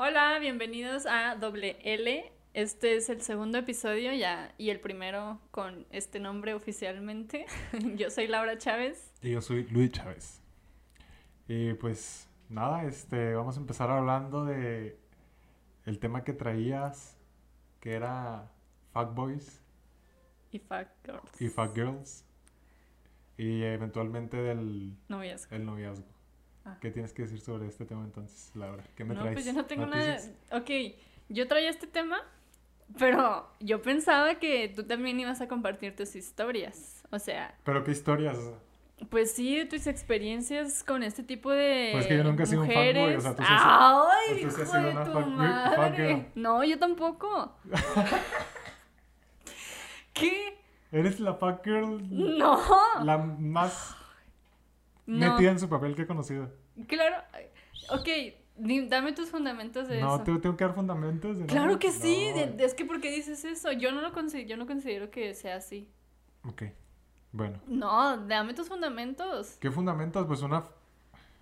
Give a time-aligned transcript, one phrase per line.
[0.00, 2.32] Hola, bienvenidos a Doble L.
[2.54, 7.46] Este es el segundo episodio ya y el primero con este nombre oficialmente.
[7.96, 9.12] yo soy Laura Chávez.
[9.22, 10.40] Y yo soy Luis Chávez.
[11.48, 15.00] Y pues nada, este, vamos a empezar hablando de
[15.84, 17.18] el tema que traías,
[17.80, 18.52] que era
[18.92, 19.60] fuckboys
[20.52, 21.42] y fuckgirls.
[21.42, 22.24] Y fuckgirls.
[23.36, 25.56] Y eventualmente del noviazgo.
[25.56, 26.17] El noviazgo.
[26.68, 26.78] Ah.
[26.80, 28.84] ¿Qué tienes que decir sobre este tema entonces, Laura?
[28.94, 29.34] ¿Qué me no, traes?
[29.34, 30.18] Pues yo no tengo nada.
[30.52, 30.70] Ok,
[31.28, 32.20] yo traía este tema,
[32.98, 37.02] pero yo pensaba que tú también ibas a compartir tus historias.
[37.10, 37.54] O sea.
[37.64, 38.38] ¿Pero qué historias?
[39.10, 41.90] Pues sí, tus experiencias con este tipo de.
[41.92, 44.90] Pues que yo nunca he sido un fuckboy, o sea, tú ¡Ay, tú has sido
[44.90, 46.26] una fuckboy.
[46.34, 47.56] No, yo tampoco.
[50.12, 50.58] ¿Qué?
[50.90, 52.02] ¿Eres la fuck girl?
[52.10, 52.60] No.
[53.04, 53.97] La más
[55.08, 56.50] metida en su papel que he conocido.
[56.86, 57.16] Claro.
[57.90, 58.08] Ok,
[58.88, 60.24] dame tus fundamentos de no, eso.
[60.24, 61.38] No, tengo que dar fundamentos.
[61.38, 62.32] De claro que sí.
[62.58, 63.72] es que, ¿por qué dices eso?
[63.72, 65.88] Yo no lo considero, yo no considero que sea así.
[66.44, 66.64] Ok.
[67.32, 67.60] Bueno.
[67.66, 69.56] No, dame tus fundamentos.
[69.60, 70.26] ¿Qué fundamentos?
[70.26, 70.64] Pues una.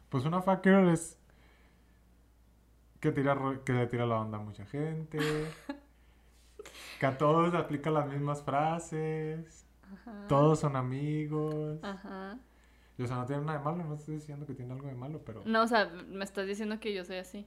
[0.08, 1.19] Pues una fuck girl es.
[3.01, 5.19] Que, tira, que le tira la onda a mucha gente.
[6.98, 9.67] Que a todos le aplica las mismas frases.
[9.83, 10.27] Ajá.
[10.28, 11.78] Todos son amigos.
[11.83, 12.39] Ajá.
[12.98, 14.94] Y, o sea, no tiene nada de malo, no estoy diciendo que tiene algo de
[14.94, 15.42] malo, pero...
[15.44, 17.47] No, o sea, me estás diciendo que yo soy así.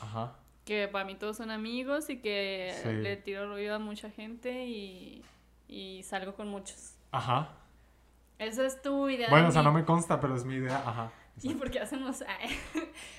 [0.00, 0.36] Ajá.
[0.64, 5.24] Que para mí todos son amigos y que le tiro ruido a mucha gente y,
[5.68, 6.96] y salgo con muchos.
[7.12, 7.50] Ajá.
[8.38, 9.30] Esa es tu idea.
[9.30, 11.12] Bueno, o sea, no me consta, pero es mi idea, ajá.
[11.42, 12.24] ¿Y por qué hacemos?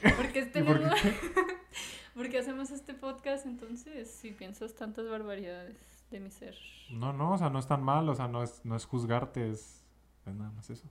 [0.17, 0.91] porque tenemos...
[2.19, 5.77] ¿Por qué hacemos este podcast entonces si piensas tantas barbaridades
[6.11, 6.53] de mi ser?
[6.89, 9.49] No, no, o sea, no es tan mal, o sea, no es, no es juzgarte,
[9.49, 9.85] es,
[10.25, 10.89] es nada más eso.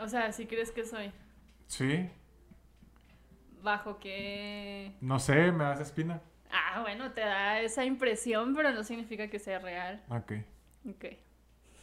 [0.00, 1.12] O sea, ¿sí crees que soy?
[1.66, 2.08] Sí.
[3.62, 4.94] ¿Bajo qué...?
[5.00, 6.22] No sé, me das espina.
[6.50, 10.02] Ah, bueno, te da esa impresión, pero no significa que sea real.
[10.08, 10.32] Ok.
[10.88, 11.04] Ok.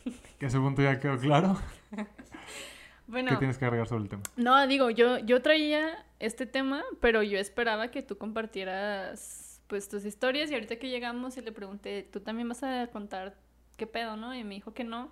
[0.40, 1.58] Que ese punto ya quedó claro.
[3.08, 3.32] bueno.
[3.32, 4.24] ¿Qué tienes que agregar sobre el tema?
[4.38, 10.06] No, digo, yo, yo traía este tema, pero yo esperaba que tú compartieras pues tus
[10.06, 13.36] historias y ahorita que llegamos y le pregunté, ¿tú también vas a contar
[13.76, 14.34] qué pedo, no?
[14.34, 15.12] Y me dijo que no.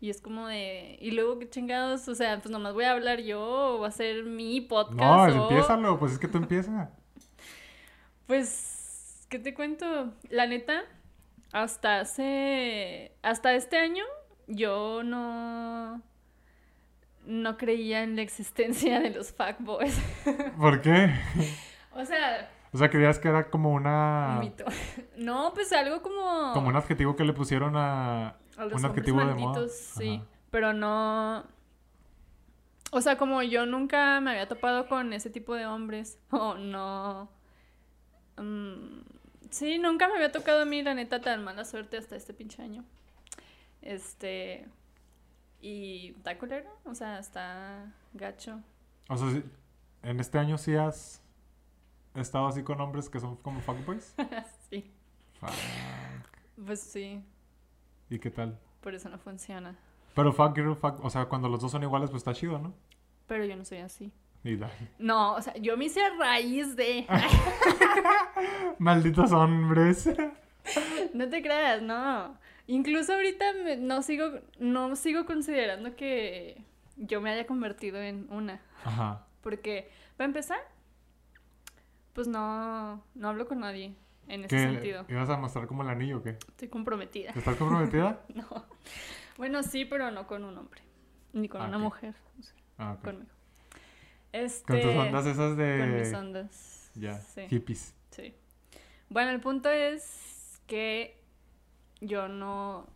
[0.00, 3.20] Y es como de, y luego qué chingados, o sea, pues nomás voy a hablar
[3.20, 5.34] yo o va a ser mi podcast.
[5.34, 6.88] No, empiézalo, pues es que tú empiezas.
[8.26, 10.12] pues, ¿qué te cuento?
[10.30, 10.82] La neta,
[11.52, 14.04] hasta hace, hasta este año,
[14.46, 16.00] yo no,
[17.24, 19.98] no creía en la existencia de los fuckboys.
[20.58, 21.12] ¿Por qué?
[21.94, 22.52] O sea...
[22.72, 24.34] O sea, creías que era como una...
[24.34, 24.64] Un mito.
[25.16, 26.52] No, pues algo como...
[26.52, 28.36] Como un adjetivo que le pusieron a...
[28.58, 29.68] un adjetivo de moda.
[29.68, 31.44] Sí, pero no...
[32.90, 37.28] O sea, como yo nunca me había topado con ese tipo de hombres, o no...
[38.36, 39.00] Mm,
[39.50, 42.62] sí, nunca me había tocado a mí, la neta, tan mala suerte hasta este pinche
[42.62, 42.84] año.
[43.82, 44.66] Este...
[45.60, 48.60] Y está culero, o sea, está gacho.
[49.08, 49.42] O sea,
[50.04, 51.20] ¿en este año sí has
[52.14, 54.14] estado así con hombres que son como fuckboys?
[54.70, 54.88] sí.
[55.40, 55.50] Fuck.
[56.64, 57.24] Pues sí.
[58.10, 58.58] ¿Y qué tal?
[58.80, 59.76] Por eso no funciona.
[60.14, 62.74] Pero fuck girl, fuck, o sea, cuando los dos son iguales, pues está chido, ¿no?
[63.26, 64.12] Pero yo no soy así.
[64.44, 64.70] Y la...
[64.98, 67.06] No, o sea, yo me hice a raíz de...
[68.78, 70.08] Malditos hombres.
[71.12, 72.38] no te creas, no.
[72.66, 73.44] Incluso ahorita
[73.78, 76.62] no sigo, no sigo considerando que
[76.96, 78.60] yo me haya convertido en una.
[78.84, 79.26] Ajá.
[79.42, 80.58] Porque, para empezar,
[82.12, 83.94] pues no, no hablo con nadie
[84.28, 85.04] en ese sentido.
[85.08, 86.30] ¿Ibas a mostrar como el anillo o qué?
[86.30, 87.30] Estoy comprometida.
[87.30, 88.20] ¿Estás comprometida?
[88.34, 88.46] no.
[89.36, 90.82] Bueno, sí, pero no con un hombre.
[91.32, 92.14] Ni con ah, una mujer.
[92.78, 93.12] ah, okay.
[93.12, 93.32] Conmigo.
[94.32, 95.78] Este, con tus ondas esas de...
[95.78, 96.90] Con mis ondas.
[96.94, 97.94] Ya, hippies.
[98.10, 98.34] Sí.
[99.08, 101.22] Bueno, el punto es que
[102.00, 102.86] yo no...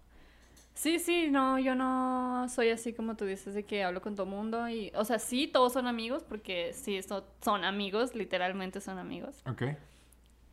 [0.75, 4.26] Sí, sí, no, yo no soy así como tú dices de que hablo con todo
[4.26, 9.43] mundo y, o sea, sí, todos son amigos porque sí, son amigos, literalmente son amigos.
[9.47, 9.62] Ok.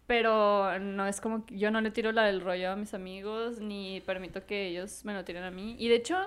[0.10, 3.60] Pero no es como que yo no le tiro la del rollo a mis amigos
[3.60, 5.76] ni permito que ellos me lo tiren a mí.
[5.78, 6.18] Y de hecho,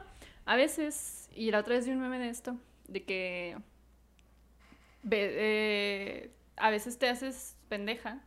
[0.44, 2.56] a veces, y la otra vez vi un meme de esto,
[2.86, 3.56] de que
[5.10, 8.20] eh, a veces te haces pendeja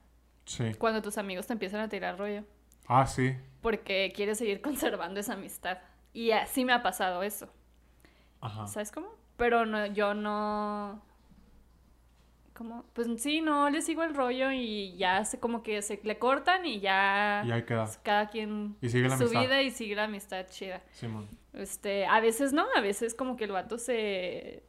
[0.44, 0.74] sí.
[0.78, 2.44] cuando tus amigos te empiezan a tirar rollo.
[2.90, 3.34] Ah, sí.
[3.62, 5.78] Porque quieres seguir conservando esa amistad.
[6.12, 7.48] Y así me ha pasado eso.
[8.42, 8.68] Ajá.
[8.68, 9.08] ¿Sabes cómo?
[9.38, 11.02] Pero no, yo no...
[12.56, 12.86] ¿Cómo?
[12.94, 16.66] Pues sí, no, le sigo el rollo y ya se como que se le cortan
[16.66, 17.44] y ya...
[17.46, 17.86] Y ahí queda.
[18.02, 18.78] Cada quien...
[18.82, 20.82] Y sigue la su vida y sigue la amistad chida.
[20.92, 21.28] Simón.
[21.52, 24.64] Este, a veces no, a veces como que el vato se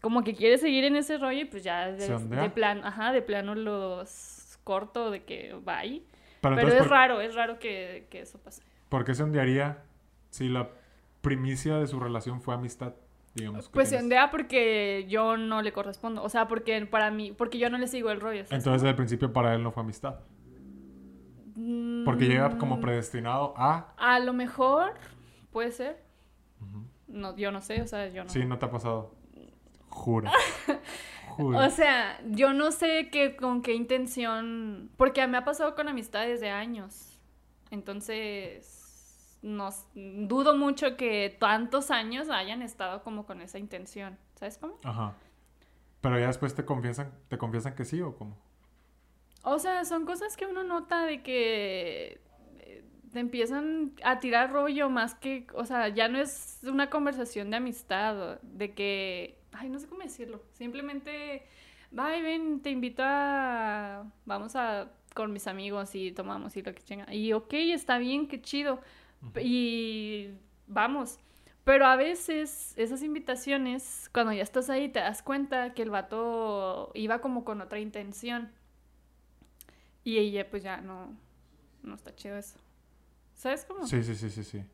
[0.00, 3.22] como que quiere seguir en ese rollo y pues ya ¿Se de, plan, ajá, de
[3.22, 6.02] plano los corto de que bye.
[6.40, 8.62] Pero, Pero es ¿por, raro, es raro que, que eso pase.
[8.88, 9.82] ¿por qué se ondearía
[10.30, 10.70] si la
[11.20, 12.94] primicia de su relación fue amistad?
[13.34, 13.68] Digamos.
[13.68, 14.04] que Pues se tienes?
[14.04, 16.22] ondea porque yo no le correspondo.
[16.22, 18.44] O sea, porque para mí, porque yo no le sigo el rollo.
[18.44, 18.52] ¿sabes?
[18.52, 20.20] Entonces, desde el principio para él no fue amistad.
[22.04, 23.94] Porque llega como Mm, predestinado a...
[23.98, 24.94] A lo mejor
[25.50, 26.02] puede ser.
[27.06, 28.30] No, yo no sé, o sea, yo no.
[28.30, 29.14] Sí, no te ha pasado.
[29.88, 30.32] Jura.
[31.28, 31.66] Jura.
[31.66, 34.90] O sea, yo no sé qué, con qué intención.
[34.96, 37.20] Porque me ha pasado con amistades de años.
[37.70, 38.81] Entonces,
[39.42, 44.18] no, s- dudo mucho que tantos años hayan estado como con esa intención.
[44.36, 44.78] ¿Sabes cómo?
[44.84, 45.14] Ajá.
[46.00, 48.36] Pero ya después te confiesan, te confiesan que sí o cómo.
[49.44, 52.20] O sea, son cosas que uno nota de que
[52.60, 57.50] eh, te empiezan a tirar rollo más que, o sea, ya no es una conversación
[57.50, 61.44] de amistad, de que, ay, no sé cómo decirlo, simplemente,
[61.90, 66.82] bye, ven, te invito a, vamos a, con mis amigos y tomamos y lo que
[66.82, 67.12] chinga.
[67.12, 68.80] Y ok, está bien, qué chido.
[69.40, 70.30] Y
[70.66, 71.18] vamos.
[71.64, 76.90] Pero a veces esas invitaciones, cuando ya estás ahí, te das cuenta que el vato
[76.94, 78.50] iba como con otra intención.
[80.02, 81.16] Y ella pues ya no,
[81.82, 82.58] no está chido eso.
[83.34, 83.86] ¿Sabes cómo?
[83.86, 84.64] Sí, sí, sí, sí, sí.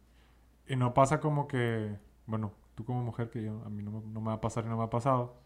[0.67, 1.97] Y no pasa como que,
[2.27, 4.69] bueno, tú como mujer, que yo, a mí no, no me va a pasar y
[4.69, 5.37] no me ha pasado,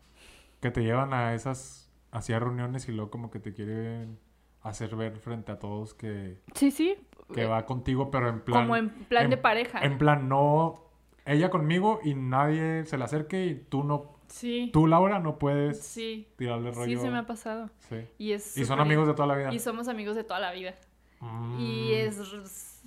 [0.61, 4.19] que te llevan a esas, hacia reuniones y luego como que te quieren
[4.61, 6.97] hacer ver frente a todos que, Sí, sí.
[7.33, 8.63] Que va contigo, pero en plan...
[8.65, 9.81] como en plan de pareja.
[9.81, 10.85] En plan, no,
[11.25, 14.71] ella conmigo y nadie se le acerque y tú no, Sí.
[14.73, 16.27] tú Laura no puedes Sí.
[16.37, 17.71] tirarle Sí, son se me ha pasado.
[17.89, 18.09] Sí.
[18.19, 19.53] Y es Y son amigos de toda la vida.
[19.53, 20.75] Y somos amigos de toda la vida.
[21.21, 22.17] Mm, Y es...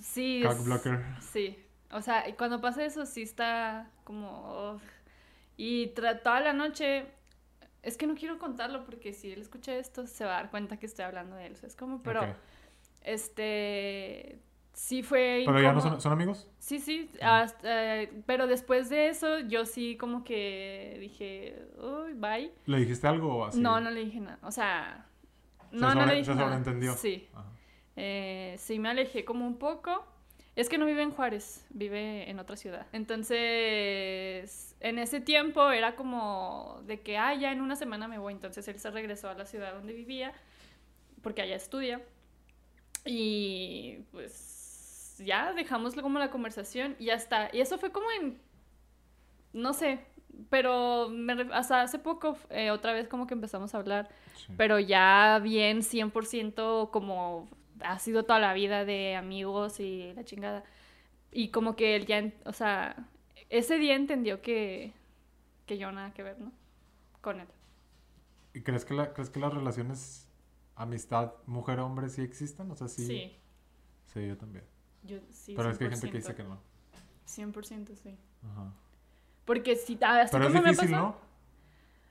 [0.01, 0.65] Sí, es...
[0.65, 1.03] blocker.
[1.21, 1.57] Sí.
[1.91, 4.79] O sea, cuando pasa eso sí está como...
[5.55, 5.87] Y
[6.23, 7.05] toda la noche...
[7.83, 10.77] Es que no quiero contarlo porque si él escucha esto se va a dar cuenta
[10.77, 11.57] que estoy hablando de él.
[11.61, 12.21] Es como, pero...
[13.05, 14.39] Este...
[14.73, 15.43] Sí fue...
[15.45, 16.49] Pero ya no son, son amigos.
[16.59, 17.41] Sí, sí, Ah.
[17.43, 22.51] hasta, eh, pero después de eso yo sí como que dije, uy, bye.
[22.65, 23.61] ¿Le dijiste algo o así?
[23.61, 25.07] No, no le dije nada, o sea,
[25.71, 26.43] Se no, no le dije se nada.
[26.47, 26.93] sobreentendió.
[26.95, 27.25] Sí,
[27.95, 30.05] eh, sí me alejé como un poco.
[30.57, 32.85] Es que no vive en Juárez, vive en otra ciudad.
[32.93, 38.33] Entonces, en ese tiempo era como de que, ah, ya en una semana me voy.
[38.33, 40.33] Entonces él se regresó a la ciudad donde vivía,
[41.21, 42.01] porque allá estudia.
[43.05, 47.49] Y pues ya dejamos como la conversación y ya está.
[47.53, 48.39] Y eso fue como en,
[49.53, 49.99] no sé,
[50.49, 54.53] pero me hasta hace poco eh, otra vez como que empezamos a hablar, Sí.
[54.57, 57.47] pero ya bien 100% como
[57.81, 60.63] ha sido toda la vida de amigos y la chingada.
[61.31, 63.07] Y como que él ya, o sea,
[63.49, 64.93] ese día entendió que,
[65.65, 66.51] que yo nada que ver, ¿no?
[67.21, 67.47] Con él.
[68.53, 70.29] ¿Y crees que, la, crees que las relaciones
[70.75, 72.69] amistad mujer-hombre sí existen?
[72.71, 73.05] O sea, sí.
[73.05, 73.37] Sí,
[74.05, 74.63] Sí, yo también.
[75.03, 75.53] yo sí.
[75.55, 76.21] Pero es que hay gente que 100%.
[76.21, 76.59] dice que no.
[77.27, 78.17] 100% sí.
[78.43, 78.71] Ajá.
[79.45, 81.15] Porque si, así Pero es como me ¿no?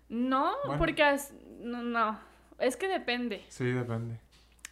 [0.09, 0.79] No, Bueno.
[0.79, 2.19] porque es- no, no,
[2.59, 3.45] es que depende.
[3.49, 4.21] Sí, depende.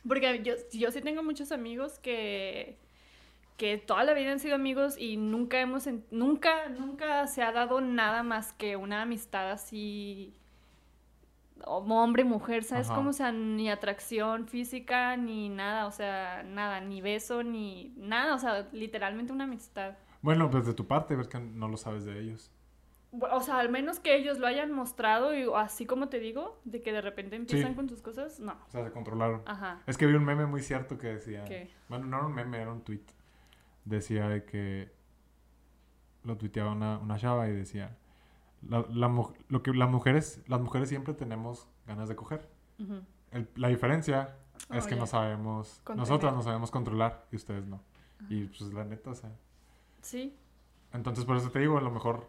[0.07, 2.77] Porque yo, yo sí tengo muchos amigos que,
[3.57, 7.53] que toda la vida han sido amigos y nunca hemos, en- nunca, nunca se ha
[7.53, 10.35] dado nada más que una amistad así,
[11.65, 12.97] como hombre-mujer, ¿sabes Ajá.
[12.97, 13.11] cómo?
[13.11, 18.39] O sea, ni atracción física, ni nada, o sea, nada, ni beso, ni nada, o
[18.39, 19.95] sea, literalmente una amistad.
[20.21, 22.51] Bueno, pues de tu parte, ves que no lo sabes de ellos.
[23.31, 26.81] O sea, al menos que ellos lo hayan mostrado y así como te digo, de
[26.81, 27.77] que de repente empiezan Sí.
[27.77, 28.53] con sus cosas, no.
[28.53, 29.43] O sea, se controlaron.
[29.45, 29.83] Ajá.
[29.87, 31.45] Es que vi un meme muy cierto que decía.
[31.45, 31.71] ¿Qué?
[31.89, 33.03] Bueno, no era un meme, era un tweet.
[33.85, 34.91] Decía de que.
[36.25, 37.97] Lo tuiteaba una, una chava y decía.
[38.69, 39.09] La, la
[39.49, 42.49] lo que las mujeres, las mujeres siempre tenemos ganas de coger.
[42.79, 43.01] Ujú.
[43.33, 44.37] El- la diferencia
[44.71, 45.01] es Oh, que ya.
[45.01, 45.81] no sabemos.
[45.85, 45.99] Contener.
[46.09, 47.81] Nosotras no sabemos controlar y ustedes no.
[48.29, 49.31] Y pues la neta, o sea.
[50.03, 50.37] Sí,
[50.93, 52.29] Entonces por eso te digo, a lo mejor.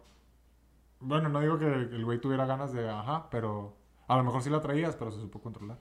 [1.00, 2.88] Bueno, no digo que el güey tuviera ganas de.
[2.88, 3.76] Ajá, pero.
[4.08, 5.78] A lo mejor sí la traías, pero se supo controlar.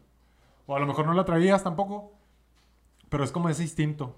[0.65, 2.13] O a lo mejor no la traías tampoco.
[3.09, 4.15] Pero es como ese instinto.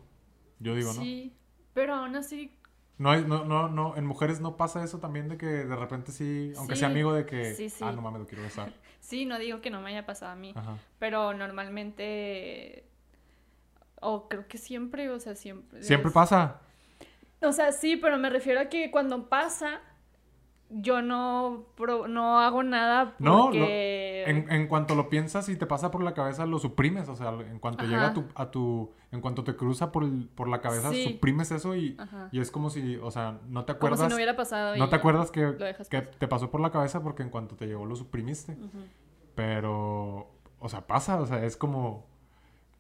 [0.60, 1.02] Yo digo, ¿no?
[1.02, 1.36] sí,
[1.74, 2.58] pero aún así
[2.98, 6.12] No, hay- no, no, no, en mujeres no pasa eso también de que de repente
[6.14, 7.84] sí, aunque Sí, sea amigo de que, sí, sí.
[7.86, 8.72] ah, no mames, lo quiero besar.
[9.06, 10.78] Sí, no digo que no me haya pasado a mí, Ajá.
[10.98, 12.86] pero normalmente,
[14.02, 15.84] o creo que siempre, o sea, siempre.
[15.84, 16.62] Siempre es- pasa.
[17.42, 19.82] O sea, sí, pero me refiero a que cuando pasa,
[20.78, 24.24] yo no, pro- no hago nada No, porque...
[24.28, 27.08] En, en cuanto lo piensas y te pasa por la cabeza, lo suprimes.
[27.10, 28.92] O sea, en cuanto llega a tu, a tu.
[29.12, 31.04] En cuanto te cruza por, el- por la cabeza, Sí.
[31.14, 31.96] suprimes eso y,
[32.32, 32.96] y es como si.
[32.98, 34.00] O sea, no te Como acuerdas.
[34.02, 34.76] si no hubiera pasado.
[34.76, 35.56] no te acuerdas que,
[35.90, 38.58] que te pasó por la cabeza porque en cuanto te llegó lo suprimiste.
[39.36, 40.32] Pero.
[40.60, 41.20] O sea, pasa.
[41.22, 42.06] O sea, es como.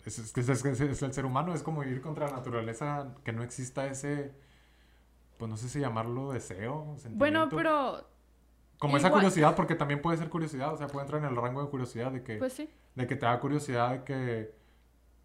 [0.05, 1.53] Es, es- es- es el ser humano.
[1.53, 3.13] Es como ir contra la naturaleza.
[3.23, 4.33] Que no exista ese.
[5.37, 6.95] Pues no sé si llamarlo deseo.
[7.11, 8.07] Bueno, pero
[8.79, 11.63] Como esa curiosidad, porque también puede ser curiosidad, o sea, puede entrar en el rango
[11.63, 12.69] de curiosidad de que, pues sí.
[12.95, 14.55] de que te da curiosidad de que,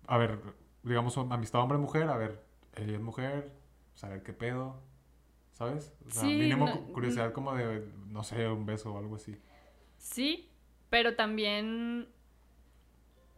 [0.06, 0.40] a ver,
[0.82, 2.42] digamos, amistad hombre-mujer, a ver,
[2.74, 3.52] ella es mujer,
[3.94, 4.80] saber qué pedo,
[5.52, 5.92] ¿sabes?
[6.06, 9.36] O sea, Sí, mínimo no- curiosidad como de, no sé, un beso o algo así.
[9.98, 10.48] Sí,
[10.88, 12.08] pero también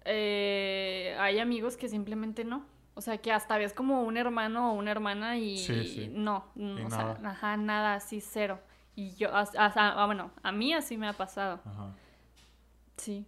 [0.05, 2.65] eh, hay amigos que simplemente no.
[2.95, 6.11] O sea, que hasta ves como un hermano o una hermana y Sí, sí.
[6.13, 7.17] no, Y o nada.
[7.19, 8.61] sea, ajá, nada, así cero.
[8.95, 11.61] Y yo, as- ah, bueno, a mí así me ha pasado.
[11.65, 11.95] Ajá.
[12.99, 13.25] Sí.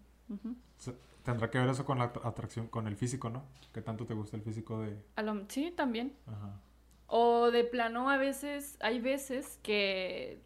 [1.22, 3.44] Tendrá que ver eso con la at- atracción, con el físico, ¿no?
[3.72, 4.94] ¿Qué tanto te gusta el físico de...?
[5.16, 6.14] A lo- sí, también.
[6.26, 6.60] Ajá.
[7.06, 10.42] O de plano a veces, hay veces que,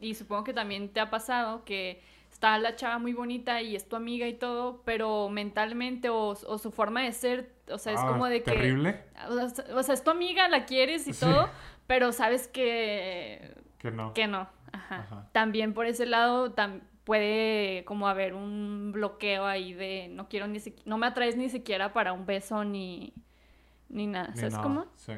[0.00, 3.86] y supongo que también te ha pasado, que está la chava muy bonita y es
[3.88, 8.00] tu amiga y todo, pero mentalmente o, o su forma de ser, o sea, es
[8.02, 8.50] Ah, como de que...
[8.52, 11.20] Terrible, O sea, o sea, es tu amiga, la quieres y Sí.
[11.24, 11.48] todo,
[11.86, 14.12] pero sabes que, que no.
[14.14, 14.48] que no.
[14.72, 14.96] Ajá.
[15.00, 15.28] Ajá.
[15.32, 20.58] También por ese lado tam- puede como haber un bloqueo ahí de no quiero ni
[20.60, 23.14] siquiera, no me atraes ni siquiera para un beso ni,
[23.88, 24.28] ni nada.
[24.30, 24.86] Ni ¿Sabes nada, cómo?
[24.96, 25.12] Sí.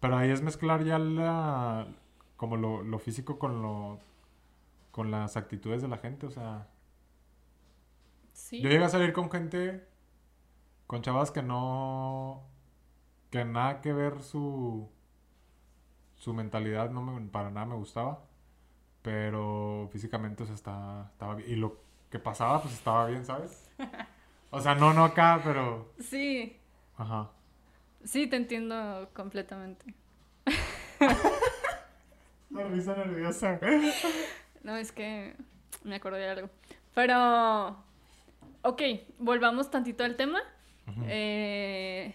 [0.00, 1.86] Pero ahí es mezclar ya la
[2.36, 4.00] como lo, lo físico con lo
[4.92, 6.66] con las actitudes de la gente, o sea,
[8.32, 8.60] Sí.
[8.60, 9.86] yo llegué a salir con gente
[10.88, 12.44] con chavas que no
[13.30, 14.90] que nada que ver su
[16.16, 18.24] su mentalidad no me, para nada me gustaba,
[19.02, 21.78] pero físicamente o sea, está, estaba bien y lo
[22.10, 23.70] que pasaba pues estaba bien, ¿sabes?
[24.50, 26.58] O sea, no no acá, pero Sí,
[26.96, 27.30] ajá.
[28.04, 29.94] sí, te entiendo completamente.
[32.50, 33.60] Una risa nerviosa.
[34.62, 35.36] No, es que
[35.84, 36.50] me acordé de algo.
[36.94, 37.76] Pero,
[38.62, 38.82] ok,
[39.18, 40.40] volvamos tantito al tema.
[41.06, 42.14] Eh,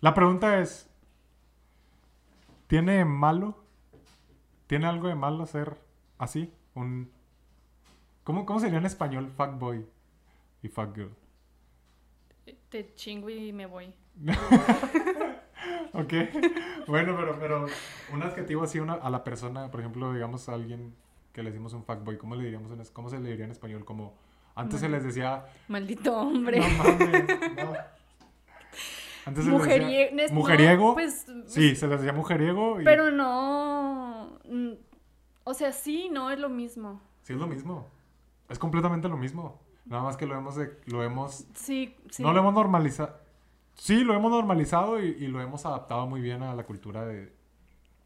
[0.00, 0.88] La pregunta es,
[2.66, 3.56] ¿tiene malo?
[4.66, 5.78] ¿Tiene algo de malo ser
[6.18, 6.52] así?
[6.74, 7.10] Un
[8.24, 9.86] ¿Cómo, cómo sería en español fuckboy
[10.62, 11.10] y fuckgirl?
[12.68, 13.92] te chingo y me voy.
[15.94, 16.12] Ok.
[16.86, 17.66] Bueno, pero, pero
[18.12, 20.94] un adjetivo así una, a la persona, por ejemplo, digamos a alguien
[21.32, 23.84] que le decimos un fuckboy, ¿cómo le diríamos en cómo se le diría en español?
[23.84, 24.14] Como
[24.54, 26.60] antes se les decía, Maldito hombre.
[26.60, 27.24] no mames,
[27.56, 27.72] no.
[29.28, 30.94] Antes se les decía Mujerie- no, mujeriego.
[30.94, 34.38] pues, Sí, se les decía mujeriego y Pero no.
[34.48, 34.72] mm,
[35.44, 37.00] O sea, sí, no es lo mismo.
[37.22, 37.86] sí es lo mismo.
[38.48, 39.60] Es completamente lo mismo.
[39.86, 40.56] Nada más que lo hemos
[40.86, 42.22] lo hemos Sí, sí.
[42.22, 43.16] no lo hemos normalizado.
[43.74, 47.32] Sí, lo hemos normalizado y, y lo hemos adaptado muy bien a la cultura de,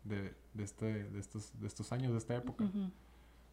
[0.04, 2.64] de, de este, de, estos, de estos años, de esta época.
[2.64, 2.90] Ujú.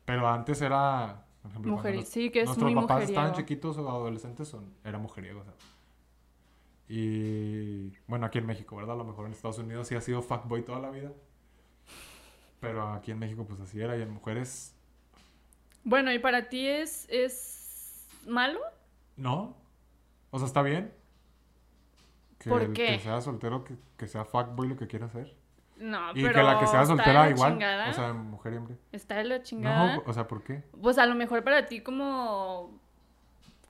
[0.06, 3.36] Pero antes era, por ejemplo, nos- sí, que es nuestros muy papás estaban mujeriego.
[3.48, 5.40] chiquitos o adolescentes, son, era mujeriego.
[5.42, 5.54] o sea.
[6.90, 8.96] Y bueno, aquí en México, ¿verdad?
[8.96, 11.12] A lo mejor en Estados Unidos sí ha sido fuckboy toda la vida.
[12.60, 14.76] Pero aquí en México pues así era y en mujeres
[15.84, 18.60] Bueno, ¿y para ti es, es malo?
[19.16, 19.56] no.
[20.32, 20.94] O sea, está bien.
[22.38, 22.86] Que, ¿Por qué?
[22.88, 25.36] que sea soltero, que, que sea fuckboy lo que quiera hacer.
[25.78, 27.54] No, Y pero que la que sea soltera igual.
[27.54, 27.90] chingada.
[27.90, 28.78] O sea, mujer y hombre.
[28.92, 29.96] está de la chingada.
[29.96, 30.64] No, o sea, ¿por qué?
[30.82, 32.80] Pues a lo mejor para ti como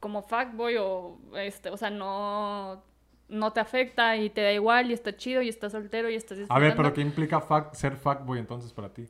[0.01, 2.83] como fuckboy o este, o sea, no
[3.29, 6.31] no te afecta y te da igual y está chido y estás soltero y estás
[6.37, 6.75] A ver, disfrutando.
[6.75, 9.07] pero ¿qué implica fuck- ser fuckboy entonces para ti?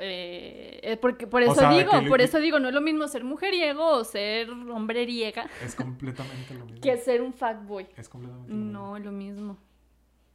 [0.00, 3.08] Eh, eh, porque por eso sea, digo, que por eso digo, no es lo mismo
[3.08, 6.80] ser mujeriego o ser hombreriega Es completamente lo mismo.
[6.80, 7.88] que ser un fuckboy.
[7.96, 8.72] Es completamente lo mismo.
[8.72, 9.58] No, lo mismo.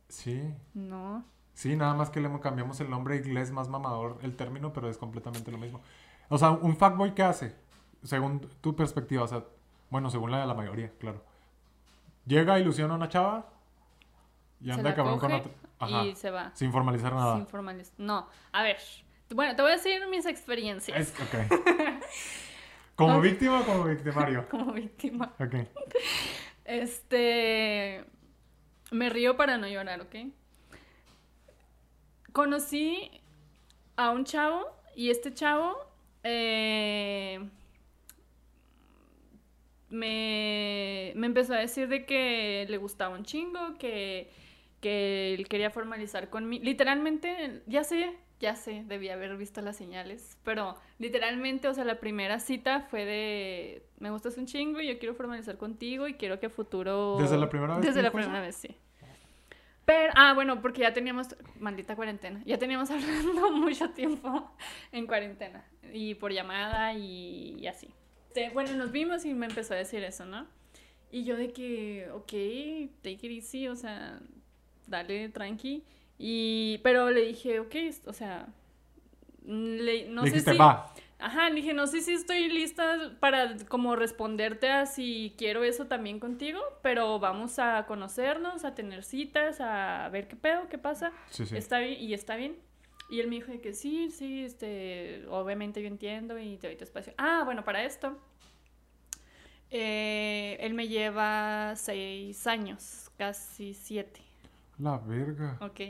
[0.10, 0.53] Sí.
[0.74, 1.24] No.
[1.53, 4.98] Sí, nada más que le cambiamos el nombre inglés más mamador el término, pero es
[4.98, 5.79] completamente lo mismo.
[6.27, 7.55] O sea, un fuckboy, ¿qué hace?
[8.03, 9.45] Según tu perspectiva, o sea,
[9.89, 11.24] bueno, según la de la mayoría, claro.
[12.25, 13.50] Llega, ilusiona a una chava
[14.62, 15.51] y Se anda la cabrón con otra.
[15.80, 16.06] Ajá.
[16.06, 16.51] y se va.
[16.56, 17.36] Sin formalizar nada.
[17.36, 17.94] Sin formales.
[17.98, 18.77] No, a ver.
[19.30, 21.60] Bueno, te voy a decir mis experiencias Es, ok.
[22.96, 24.48] ¿Como víctima o como victimario?
[24.51, 25.34] como víctima.
[25.39, 25.56] Ok.
[26.65, 28.06] Este.
[28.92, 30.15] Me río para no llorar, ¿ok?
[32.32, 33.22] Conocí
[33.98, 35.75] a un chavo y este chavo
[36.24, 37.50] eh,
[39.93, 44.31] me, me empezó a decir de que le gustaba un chingo, que,
[44.81, 46.63] que él quería formalizar conmigo.
[46.63, 50.38] Literalmente, ya sé, ya sé, debí haber visto las señales.
[50.43, 55.00] Pero literalmente, o sea, la primera cita fue de, me gustas un chingo y yo
[55.00, 57.17] quiero formalizar contigo y quiero que a futuro...
[57.19, 57.85] ¿Desde la primera vez?
[57.85, 58.75] Desde la primera vez, sí.
[59.85, 64.51] Pero, ah, bueno, porque ya teníamos, maldita cuarentena, ya teníamos hablando mucho tiempo
[64.91, 67.93] en cuarentena y por llamada y, y así.
[68.33, 70.47] Este, bueno, nos vimos y me empezó a decir eso, ¿no?
[71.11, 72.31] Y yo de que, ok,
[73.03, 74.19] take it easy, o sea,
[74.87, 75.83] dale tranqui.
[76.17, 77.75] Y, pero le dije, ok,
[78.07, 78.47] o sea,
[79.45, 80.57] le- no Le sé dijiste, si...
[80.57, 80.93] va.
[81.19, 85.85] Ajá, le dije, no sé si estoy lista para como responderte a si quiero eso
[85.85, 91.13] también contigo, pero vamos a conocernos, a tener citas, a ver qué pedo, qué pasa.
[91.29, 91.55] Sí, sí.
[91.55, 92.57] Está bien, y está bien.
[93.10, 96.75] Y él me dijo de que sí, sí, este, obviamente yo entiendo y te doy
[96.77, 97.13] tu espacio.
[97.17, 98.17] Ah, bueno, para esto,
[99.72, 104.22] eh, él me lleva seis años, casi siete,
[104.77, 105.57] La verga.
[105.62, 105.81] ok.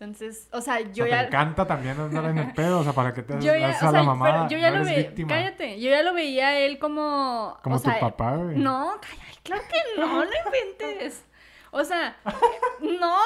[0.00, 1.22] Entonces, o sea, Yo yo te ya...
[1.24, 3.72] encanta también andar en el pedo, o sea, para que te Yo ya, o a
[3.74, 4.46] sea, la mamada.
[4.46, 7.76] pero yo ya no lo veía, cállate, yo ya lo veía a él como, Como
[7.76, 8.56] o tu sea, papá, güey.
[8.58, 11.24] no, cállate, claro que no, no inventes,
[11.72, 12.16] o sea,
[13.00, 13.16] no,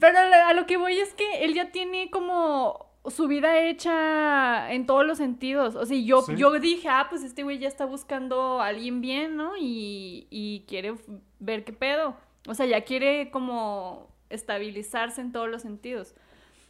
[0.00, 4.86] pero a lo- que voy es que él ya tiene como su vida hecha en
[4.86, 6.36] todos los sentidos, o sea, yo, Sí.
[6.36, 9.56] yo dije, ah, pues este güey ya está buscando a alguien bien, ¿no?
[9.58, 10.94] Y, y quiere
[11.38, 12.16] ver qué pedo,
[12.48, 16.14] o sea, ya quiere como estabilizarse en todos los sentidos.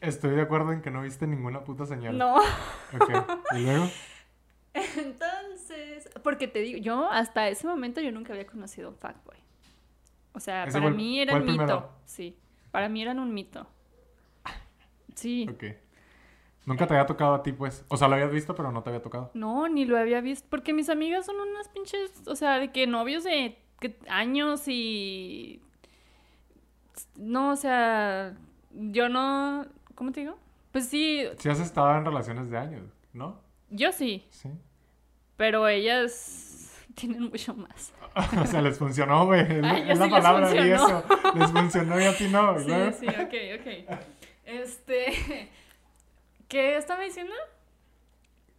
[0.01, 2.19] Estoy de acuerdo en que no viste ninguna puta señal.
[2.19, 2.37] No.
[2.37, 3.11] Ok.
[3.57, 3.89] ¿Y luego?
[4.97, 9.37] Entonces, porque te digo, yo hasta ese momento yo nunca había conocido a un fuckboy.
[10.33, 11.57] O sea, para fue mí eran el mito.
[11.57, 11.91] primero.
[12.05, 12.37] Sí,
[12.75, 13.69] para mí eran un mito.
[15.15, 15.47] Sí.
[15.49, 15.63] Ok.
[16.67, 17.85] Nunca te había tocado a ti, pues.
[17.87, 19.31] O sea, lo habías visto, pero no te había tocado.
[19.35, 22.89] No, ni lo había visto, porque mis amigas son unas pinches, o sea, de que
[22.89, 25.63] novios de que- años y...
[27.17, 28.35] No, o sea,
[28.73, 29.67] yo no...
[29.95, 30.37] ¿Cómo te digo?
[30.73, 33.41] Pues sí, Si has estado en relaciones de años, ¿no?
[33.71, 34.49] yo sí, Sí.
[35.37, 36.13] pero ellas
[37.01, 37.93] tienen mucho más.
[38.43, 39.41] o sea, les funcionó, güey.
[39.43, 40.75] Es, ya la sí palabra, funcionó.
[40.75, 41.05] eso.
[41.35, 42.57] Les funcionó y a ti no.
[42.57, 42.93] ¿y Sí, luego?
[42.93, 43.99] sí, ok, ok.
[44.45, 45.51] Este.
[46.49, 47.35] ¿Qué estaba diciendo?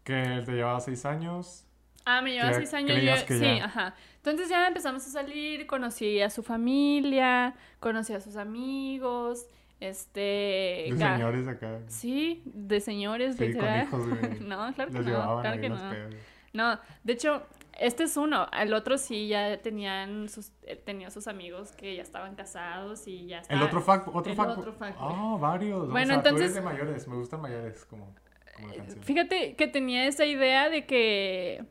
[0.03, 1.65] Que él te llevaba seis años.
[2.05, 3.01] Ah, me lleva Que seis años.
[3.01, 3.65] yo- que sí, ya.
[3.65, 3.95] ajá.
[4.17, 9.45] Entonces ya empezamos a salir, conocí a su familia, conocí a sus amigos,
[9.79, 10.19] este.
[10.19, 11.79] De ga- señores acá.
[11.87, 13.83] Sí, de señores, Sí, con literal.
[13.83, 14.07] hijos,
[14.41, 15.41] no, claro que Los no.
[15.41, 15.89] Claro que no.
[15.89, 16.15] pedos.
[16.53, 17.45] No, de hecho,
[17.79, 18.47] este es uno.
[18.51, 23.27] El otro sí ya tenían sus, eh, tenía sus amigos que ya estaban casados y
[23.27, 24.49] ya El estaban- otro fac, otro el fac.
[24.57, 24.93] otro fuckboy.
[24.97, 25.89] Ah, varios.
[25.89, 27.07] Bueno, o sea, tú entonces- eres de mayores.
[27.07, 28.13] Me gustan mayores, como,
[28.55, 29.03] como canción.
[29.03, 31.65] Fíjate que tenía esa idea de que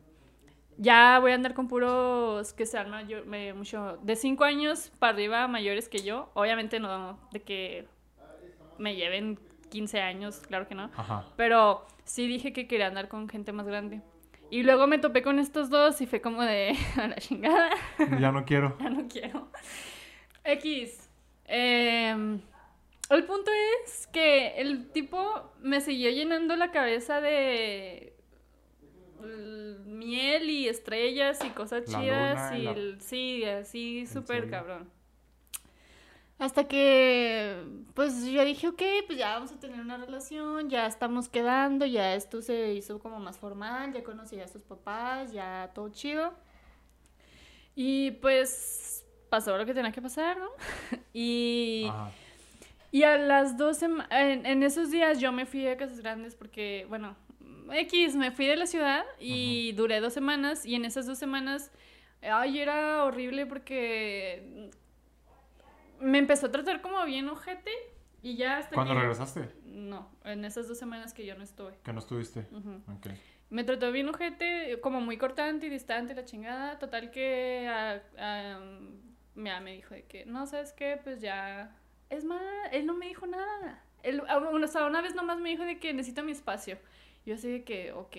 [0.76, 5.12] ya voy a andar con puros que sean mayor, me- mucho, de 5 años para
[5.14, 6.30] arriba mayores que yo.
[6.34, 7.86] Obviamente no de que
[8.78, 9.38] me lleven
[9.70, 10.90] 15 años, claro que no.
[10.96, 11.26] Ajá.
[11.36, 14.02] Pero sí dije que quería andar con gente más grande.
[14.54, 17.70] Y luego me topé con estos dos y fue como de a la chingada,
[18.20, 18.76] Ya no quiero.
[18.80, 19.48] ya no quiero.
[20.44, 21.10] X.
[21.46, 22.40] Em,
[23.10, 23.50] el punto
[23.84, 28.14] es que el tipo me siguió llenando la cabeza de
[29.18, 34.88] mm, miel y estrellas y cosas La chidas y la- sí, así súper cabrón.
[36.44, 37.56] Hasta que,
[37.94, 42.14] pues yo dije, ok, pues ya vamos a tener una relación, ya estamos quedando, ya
[42.14, 46.34] esto se hizo como más formal, ya conocí a sus papás, ya todo chido.
[47.74, 50.50] Y pues pasó lo que tenía que pasar, ¿no?
[51.14, 52.10] y, Ajá.
[52.92, 56.84] y a las dos en, en esos días yo me fui a Casas Grandes porque,
[56.90, 57.16] bueno,
[57.72, 61.72] X, me fui de la ciudad y duré dos semanas y en esas dos semanas,
[62.20, 64.70] ay, era horrible porque
[66.00, 67.70] me empezó a tratar como bien ojete
[68.22, 69.48] y ya hasta ¿Cuándo que- regresaste?
[69.64, 71.78] No, en esas dos semanas que yo no estuve.
[71.82, 72.46] Que no estuviste.
[72.52, 72.82] Ujú.
[72.96, 73.08] Ok.
[73.50, 76.78] Me trató bien ojete, como muy cortante y distante la chingada.
[76.78, 78.60] Total que ah, ah,
[79.34, 80.98] me, me dijo de que, no, ¿sabes qué?
[81.02, 81.76] Pues ya...
[82.10, 82.40] Es más,
[82.72, 83.82] él no me dijo nada.
[84.02, 86.78] Él, ah, o sea, una vez nomás me dijo de que necesito mi espacio.
[87.26, 88.16] Yo así de que, ok.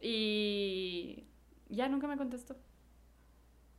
[0.00, 1.24] Y
[1.68, 2.56] ya nunca me contestó.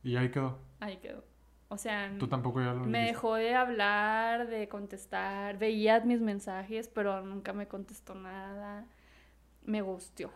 [0.02, 0.58] Y ahí quedó.
[0.80, 1.24] Ahí quedó.
[1.68, 3.08] O sea, Tú tampoco ya lo me dijiste.
[3.08, 5.58] dejó de hablar, de contestar.
[5.58, 8.86] Veía mis mensajes, pero nunca me contestó nada.
[9.64, 10.32] Me gustió.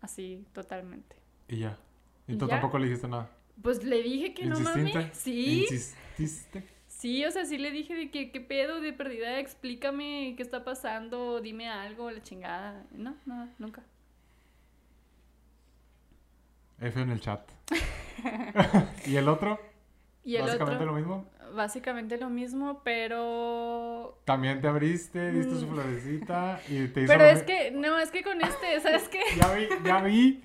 [0.00, 1.16] Así, totalmente.
[1.48, 1.78] Y ya.
[2.26, 2.48] Y ¿Y tú ya?
[2.48, 3.30] tampoco le dijiste nada.
[3.62, 4.98] Pues le dije que no ¿Insististe?
[4.98, 5.10] mames.
[5.12, 6.64] Sí, ¿Insististe?
[6.86, 10.64] sí, o sea, sí le dije de que qué pedo de perdida, explícame qué está
[10.64, 12.86] pasando, dime algo, la chingada.
[12.92, 13.84] No, no, nunca.
[16.80, 17.50] F en el chat.
[19.06, 19.58] ¿Y el otro?
[20.24, 21.30] Y el Básicamente otro, lo mismo.
[21.54, 24.18] básicamente lo mismo, pero...
[24.24, 27.12] También te abriste, diste su florecita y te hizo...
[27.12, 27.16] Mm.
[27.18, 29.20] Pero es que, no, es que con este, ¿sabes qué?
[29.38, 30.42] Ya vi, ya vi.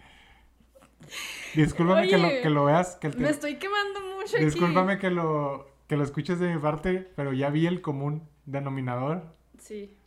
[1.55, 4.45] Discúlpame que, lo, que lo veas, que te- Me estoy quemando mucho aquí.
[4.45, 9.33] Discúlpame que lo, que lo escuches de mi parte, pero ya vi el común denominador.
[9.57, 9.97] Sí.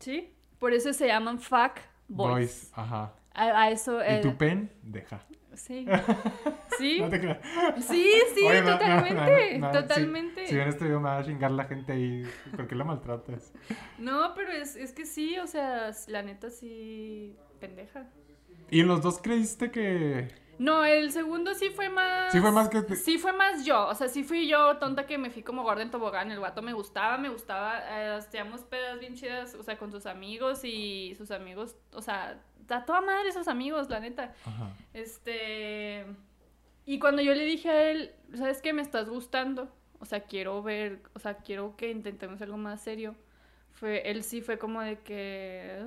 [0.00, 0.34] ¿Sí?
[0.58, 1.76] Por eso se llaman fuck
[2.08, 2.30] boys.
[2.32, 3.14] Boys, ajá.
[3.32, 4.00] A, a eso...
[4.04, 5.24] Y tu pen, deja.
[5.58, 5.86] Sí.
[6.78, 7.00] Sí.
[7.00, 7.38] No te creas.
[7.80, 9.58] Sí, sí, Oye, no, no, totalmente.
[9.58, 10.46] no, totalmente.
[10.46, 12.22] Si ven este video me va a chingar la gente ahí.
[12.54, 13.52] ¿Por qué la maltratas?
[13.98, 18.06] No, pero es, es que sí, o sea, la neta sí, pendeja.
[18.70, 20.28] ¿Y en los dos creíste que...?
[20.58, 22.32] No, el segundo sí fue más...
[22.32, 25.06] Sí fue más que te- Sí fue más yo, o sea, sí fui yo tonta
[25.06, 28.62] que me fui como gorda en tobogán, el guato me gustaba, me gustaba, eh, hacíamos
[28.62, 33.00] pedas bien chidas, o sea, con sus amigos y sus amigos, o sea, a toda
[33.00, 34.34] madre esos amigos, la neta.
[34.44, 34.70] Ajá.
[34.92, 36.04] Este...
[36.86, 38.72] Y cuando yo le dije a él, ¿sabes qué?
[38.72, 39.68] Me estás gustando.
[40.00, 43.14] O sea, quiero ver, o sea, quiero que intentemos algo más serio.
[43.72, 45.82] Fue, él sí fue como de que...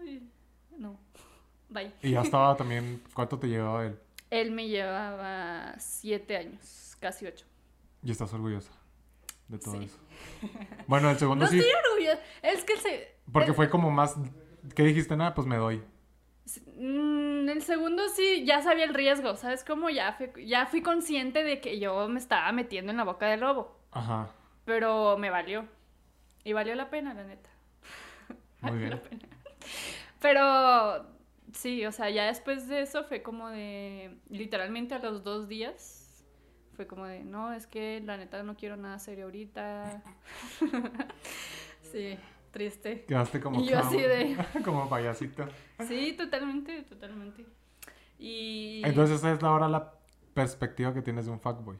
[0.00, 0.28] "Ay,
[0.76, 0.98] no,
[1.70, 1.92] bye.
[2.02, 3.02] Y ya estaba también...
[3.14, 3.98] ¿Cuánto te llevaba él?
[4.32, 7.44] Él me llevaba siete años, casi ocho.
[8.02, 8.72] Y estás orgullosa
[9.48, 9.84] de todo Sí.
[9.84, 9.98] eso.
[10.86, 11.58] Bueno, el segundo No sí...
[11.58, 13.14] estoy orgullosa, es que se...
[13.30, 14.16] Porque el- fue como más...
[14.74, 15.16] ¿Qué dijiste?
[15.18, 15.82] Nada, pues me doy.
[16.78, 19.90] Mm, el segundo sí, ya sabía el riesgo, ¿sabes cómo?
[19.90, 23.40] Ya fui, ya fui consciente de que yo me estaba metiendo en la boca del
[23.40, 23.78] lobo.
[23.90, 24.30] Ajá.
[24.64, 25.66] Pero me valió.
[26.42, 27.50] Y valió la pena, la neta.
[28.62, 29.00] Muy bien.
[30.20, 31.04] Pero
[31.52, 36.24] sí, o sea, ya después de eso fue como de, literalmente a los dos días,
[36.74, 40.02] fue como de, no, es que la neta no quiero nada serio ahorita.
[41.92, 42.18] sí,
[42.50, 43.04] triste.
[43.04, 43.60] Quedaste como...
[43.60, 45.46] Y yo así de- como payasito.
[45.86, 47.46] Sí, totalmente, totalmente.
[48.18, 48.82] Y...
[48.84, 49.94] Entonces esa es ahora la
[50.34, 51.78] perspectiva que tienes de un fuckboy.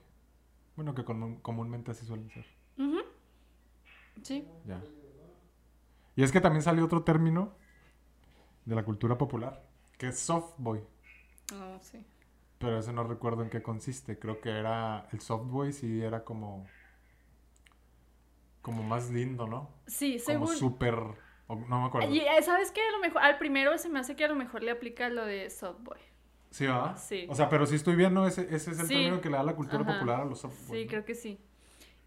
[0.76, 2.46] Bueno, que común- comúnmente así suelen ser.
[2.78, 2.98] Ujú.
[4.22, 4.46] Sí.
[4.66, 4.80] Ya.
[6.16, 7.54] Y es que también salió otro término
[8.64, 9.62] de la cultura popular,
[9.98, 10.80] que es softboy.
[11.54, 12.04] Oh, sí.
[12.58, 14.18] Pero ese no recuerdo en qué consiste.
[14.18, 16.66] Creo que era el softboy, sí era como...
[18.60, 19.70] Como más lindo, ¿no?
[19.86, 20.56] Sí, Como según...
[20.56, 20.94] súper...
[21.48, 22.08] o- No me acuerdo.
[22.14, 22.80] Y, eh, ¿Sabes qué?
[22.80, 25.24] A lo mejor, al primero se me hace que a lo mejor le aplica lo
[25.26, 25.98] de softboy.
[26.50, 26.96] Sí, ¿verdad?
[26.96, 27.26] Sí.
[27.28, 28.94] O sea, pero sí estoy viendo ese, ese es el Sí.
[28.94, 29.94] término que le da la cultura Ajá.
[29.94, 30.80] popular a los softboys.
[30.82, 31.40] Sí, creo que sí.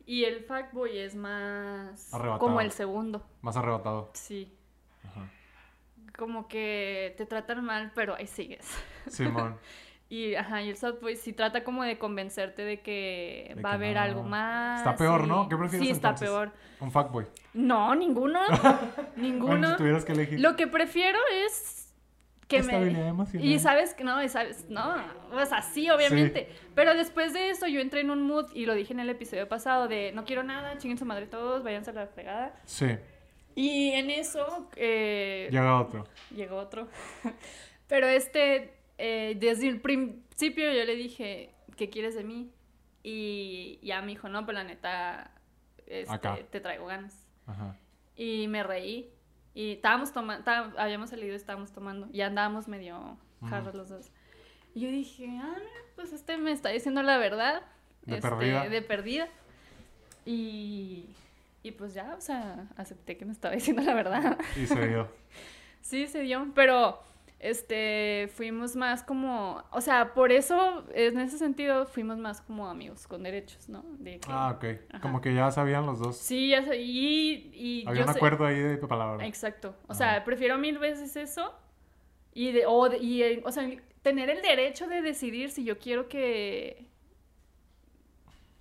[0.05, 2.39] Y el fuckboy es más Arrebatado.
[2.39, 3.25] como el segundo.
[3.41, 4.11] Más arrebatado.
[4.13, 4.55] Sí.
[5.03, 5.29] Ajá.
[6.17, 8.65] Como que te tratan mal, pero ahí sigues.
[9.07, 9.57] Simón.
[10.07, 13.73] Y, ajá, y el softboy sí trata como de convencerte de que De va a
[13.73, 14.01] haber no.
[14.03, 14.81] algo más.
[14.81, 15.49] Está peor, y- ¿no?
[15.49, 16.29] ¿Qué prefieres Sí, está entonces?
[16.29, 16.51] peor.
[16.79, 17.25] Un fuckboy.
[17.55, 18.39] No, ninguno.
[18.51, 19.71] Bueno, ninguno.
[19.71, 20.39] si tuvieras que elegir.
[20.39, 21.91] Lo que prefiero es
[22.47, 23.07] que Estabilidad me...
[23.07, 23.47] emocional.
[23.49, 24.95] Y sabes que no, y sabes, no,
[25.31, 26.49] o sea, sí, obviamente.
[26.75, 29.49] Pero después de eso yo entré en un mood, y lo dije en el episodio
[29.49, 32.53] pasado, de no quiero nada, chinguen su madre todos, váyanse a la fregada.
[32.65, 32.95] Sí.
[33.55, 36.05] Y en eso eh, Llega otro.
[36.35, 36.87] llegó otro.
[37.87, 42.51] Pero este, eh, desde el principio yo le dije, ¿qué quieres de mí?
[43.03, 45.29] Y ya me dijo, no, pero la neta,
[45.85, 46.17] este,
[46.49, 47.27] te traigo ganas.
[47.45, 47.77] Ajá.
[48.15, 49.11] Y me reí.
[49.53, 52.07] Y estábamos tomando, habíamos salido y estábamos tomando.
[52.11, 54.11] Y andábamos medio jarros los dos.
[54.73, 55.55] Y yo dije, ah,
[55.95, 57.61] pues este me está diciendo la verdad.
[58.01, 58.69] De este, perdida.
[58.69, 59.29] De perdida.
[60.25, 61.05] Y,
[61.67, 64.37] y pues ya, o sea, acepté que me estaba diciendo la verdad.
[64.55, 65.07] Y se dio.
[65.81, 66.99] Sí, se dio, pero
[67.39, 73.05] este fuimos más como, o sea, por eso en ese sentido fuimos más como amigos
[73.05, 73.83] con derechos, ¿no?
[73.99, 74.65] De que- Ah, ok.
[74.89, 75.01] Ajá.
[75.01, 76.17] Como que ya sabían los dos.
[76.17, 79.27] Sí, ya sé, y, y Había un acuerdo ahí de palabra.
[79.27, 79.75] Exacto.
[79.87, 79.93] O Ajá.
[79.93, 81.53] sea, prefiero mil veces eso
[82.33, 83.69] y de, o de- y, eh, o sea,
[84.01, 86.87] tener el derecho de decidir si yo quiero que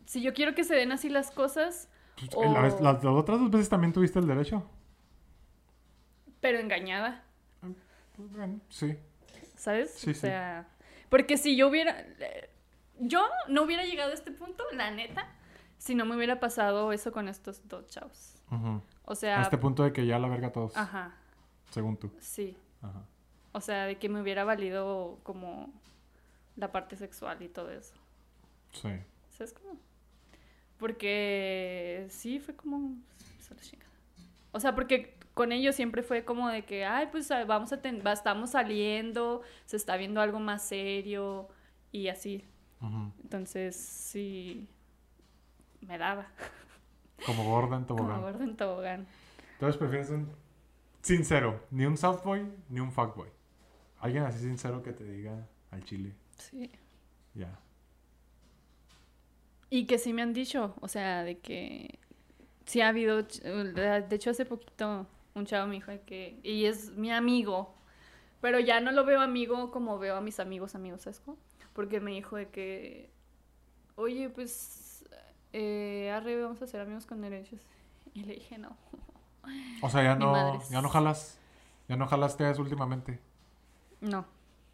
[0.05, 1.89] si yo quiero que se den así las cosas,
[2.35, 4.63] o- las, las otras dos veces también tuviste el derecho.
[6.41, 7.23] pero engañada.
[8.17, 8.97] Pues, bueno, sí.
[9.57, 9.91] ¿Sabes?
[9.95, 10.21] Sí, o sí.
[10.21, 10.69] sea,
[11.09, 12.05] porque si yo hubiera,
[13.01, 15.27] yo no hubiera llegado a este punto, la neta,
[15.79, 18.35] si no me hubiera pasado eso con estos dos chavos.
[18.51, 18.83] Ujú.
[19.07, 21.15] O sea, A este punto de que ya la verga todos, ajá,
[21.71, 22.13] según tú.
[22.21, 22.57] sí.
[22.83, 23.03] Ajá.
[23.53, 25.73] O sea, de que me hubiera valido como
[26.57, 27.95] la parte sexual y todo eso.
[28.73, 28.91] Sí.
[29.31, 29.79] ¿Sabes cómo?
[30.85, 32.95] Porque sí, fue como...
[34.53, 37.81] O sea, porque con ellos siempre fue como de que, ay, pues ah, vamos a
[37.81, 41.49] ten- estamos saliendo, se está viendo algo más serio
[41.91, 42.45] y así.
[43.23, 44.69] Entonces, sí,
[45.81, 46.27] me daba.
[47.25, 48.21] Como gorda en Como tobogán.
[48.21, 49.07] gordo en tobogán.
[49.55, 50.29] Entonces prefieres un
[51.01, 51.65] sincero.
[51.71, 53.31] Ni un softboy, ni un fuckboy.
[54.01, 56.13] Alguien así sincero que te diga al chile.
[56.37, 56.71] Sí.
[57.33, 57.59] Ya.
[59.75, 61.99] Y que sí me han dicho, o sea, de que
[62.65, 63.43] sí ha habido, ch-
[64.09, 67.75] de hecho hace poquito un chavo me dijo de que, y es mi amigo,
[68.41, 71.39] pero ya no lo veo amigo como veo a mis amigos amigos, ¿sabes cómo?
[71.73, 73.11] Porque me dijo de que,
[73.97, 75.05] oye, pues,
[75.53, 77.61] eh, arre, vamos a ser amigos con derechos.
[78.15, 78.77] Y le dije, no.
[79.83, 81.39] O sea, ya no, ya no jalas,
[81.89, 83.19] ya no jalaste a eso últimamente.
[84.01, 84.25] No.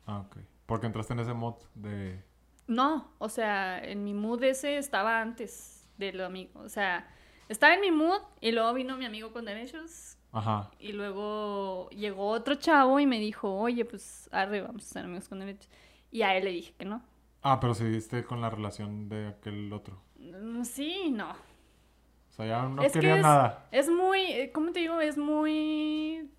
[0.06, 0.36] Ah, ok.
[0.66, 2.22] Porque entraste en ese mod de...
[2.70, 6.61] No, o sea, en mi mood ese estaba antes de lo amigo.
[6.61, 7.09] O sea,
[7.48, 10.70] estaba en mi mood y luego vino mi amigo con derechos Ajá.
[10.78, 15.28] y luego llegó otro chavo y me dijo, oye, pues arre, vamos a ser amigos
[15.28, 15.68] con derechos.
[16.12, 17.02] Y a él le dije que no.
[17.42, 20.00] Ah, pero seguiste con la relación de aquel otro.
[20.18, 21.30] Mm, Sí, no.
[21.33, 23.66] O sea, ya no Es que quería es- nada.
[23.72, 25.00] Es muy, eh, ¿cómo te digo?
[25.00, 26.30] Es muy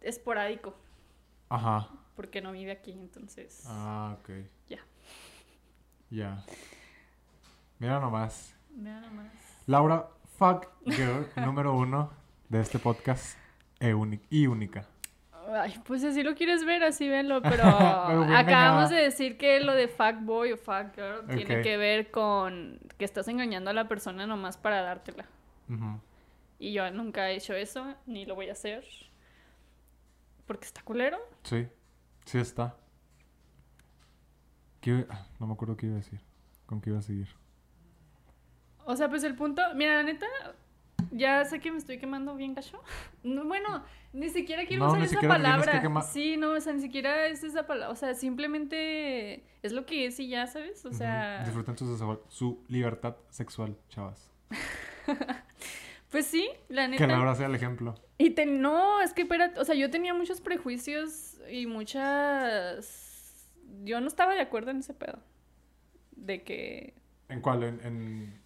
[0.00, 0.74] esporádico
[1.50, 1.90] Ajá.
[2.14, 3.64] porque no vive aquí, entonces.
[3.66, 4.30] Ah, ok.
[6.10, 6.44] Ya.
[7.78, 8.54] Mira nomás.
[8.70, 9.26] Mira nomás.
[9.66, 12.10] Laura, fuck girl número uno
[12.48, 13.36] de este podcast
[13.80, 13.92] e
[14.30, 14.86] y única.
[15.52, 19.74] Ay, pues si así lo quieres ver, así venlo, pero, acabamos de decir que lo
[19.74, 23.88] de fuck boy o fuck girl tiene que ver con que estás engañando a la
[23.88, 25.26] persona nomás para dártela.
[26.58, 28.84] Y yo nunca he hecho eso, ni lo voy a hacer.
[30.46, 31.18] Porque está culero.
[31.42, 31.66] Sí,
[32.24, 32.76] sí está.
[34.86, 36.20] ¿Qué iba- ah, No me acuerdo qué iba a decir.
[36.64, 37.26] ¿Con qué iba a seguir?
[38.84, 40.26] O sea, pues el punto, mira, la neta,
[41.10, 42.80] ya sé que me estoy quemando bien gacho.
[43.24, 45.82] No, bueno, ni siquiera quiero No, usar esa que palabra.
[46.02, 47.90] Sí, no, o sea, ni siquiera es esa palabra.
[47.90, 50.86] O sea, simplemente es lo que es y ya, ¿sabes?
[50.86, 54.30] O sea, Disfruten su, sexual- su libertad sexual, chavas.
[56.10, 57.06] pues sí, la Que neta.
[57.08, 57.96] Laura sea el ejemplo.
[58.18, 63.02] Y te, no, es que espérate, o sea, yo tenía muchos prejuicios y muchas...
[63.84, 65.18] Yo no estaba de acuerdo en ese pedo.
[66.12, 66.94] De que...
[67.28, 67.62] ¿En cuál?
[67.64, 68.40] ¿En, en,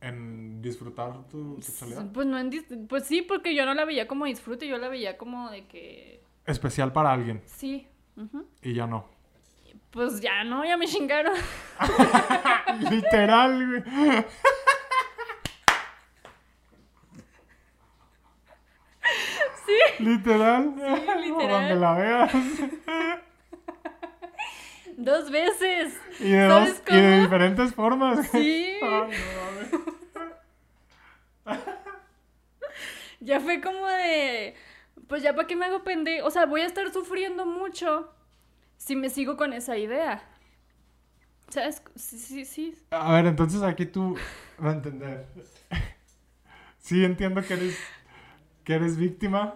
[0.00, 2.06] en disfrutar tu sexualidad?
[2.12, 4.88] Pues no en dis- Pues sí, porque yo no la veía como disfrute, yo la
[4.88, 6.22] veía como de que...
[6.46, 7.42] Especial para alguien.
[7.46, 7.86] Sí.
[8.62, 9.06] Y ya no.
[9.90, 11.34] Pues ya no, ya me chingaron.
[12.90, 14.24] Literal, güey.
[19.66, 20.04] Sí.
[20.04, 20.74] Literal.
[21.22, 21.48] literal.
[21.48, 22.32] Donde la veas.
[24.98, 25.96] Dos veces.
[26.18, 27.22] Y de, ¿Sabes dos, y de cómo?
[27.22, 28.28] diferentes formas.
[28.32, 28.76] Sí.
[28.82, 29.78] Ay, no
[31.46, 31.62] mames.
[33.20, 34.54] Ya fue como de...
[35.08, 36.26] Pues ya para qué me hago pendejo.
[36.26, 38.12] O sea, voy a estar sufriendo mucho
[38.76, 40.22] si me sigo con esa idea.
[41.48, 41.82] ¿Sabes?
[41.96, 42.74] Sí, sí, sí.
[42.90, 44.16] A ver, entonces aquí tú
[44.64, 45.26] va a entender.
[46.80, 47.78] Sí, entiendo que eres,
[48.64, 49.52] que eres víctima.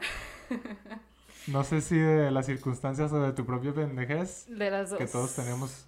[1.49, 4.47] No sé si de las circunstancias o de tu propia pendejez.
[4.49, 4.99] De las dos.
[4.99, 5.87] Que todos tenemos,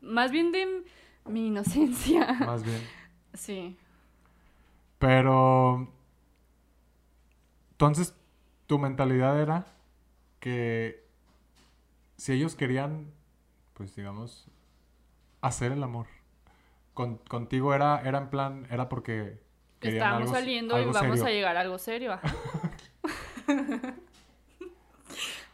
[0.00, 0.84] Más bien de
[1.26, 2.32] mi inocencia.
[2.46, 2.80] más bien.
[3.34, 3.76] Sí.
[4.98, 5.92] Pero.
[7.72, 8.14] Entonces,
[8.68, 9.66] tu mentalidad era
[10.38, 11.04] que
[12.16, 13.10] si ellos querían,
[13.74, 14.46] pues digamos,
[15.40, 16.06] hacer el amor.
[16.94, 19.40] Con- contigo era, era en plan, era porque
[19.80, 21.24] Estábamos algo- saliendo y vamos serio.
[21.26, 22.18] a llegar a algo serio.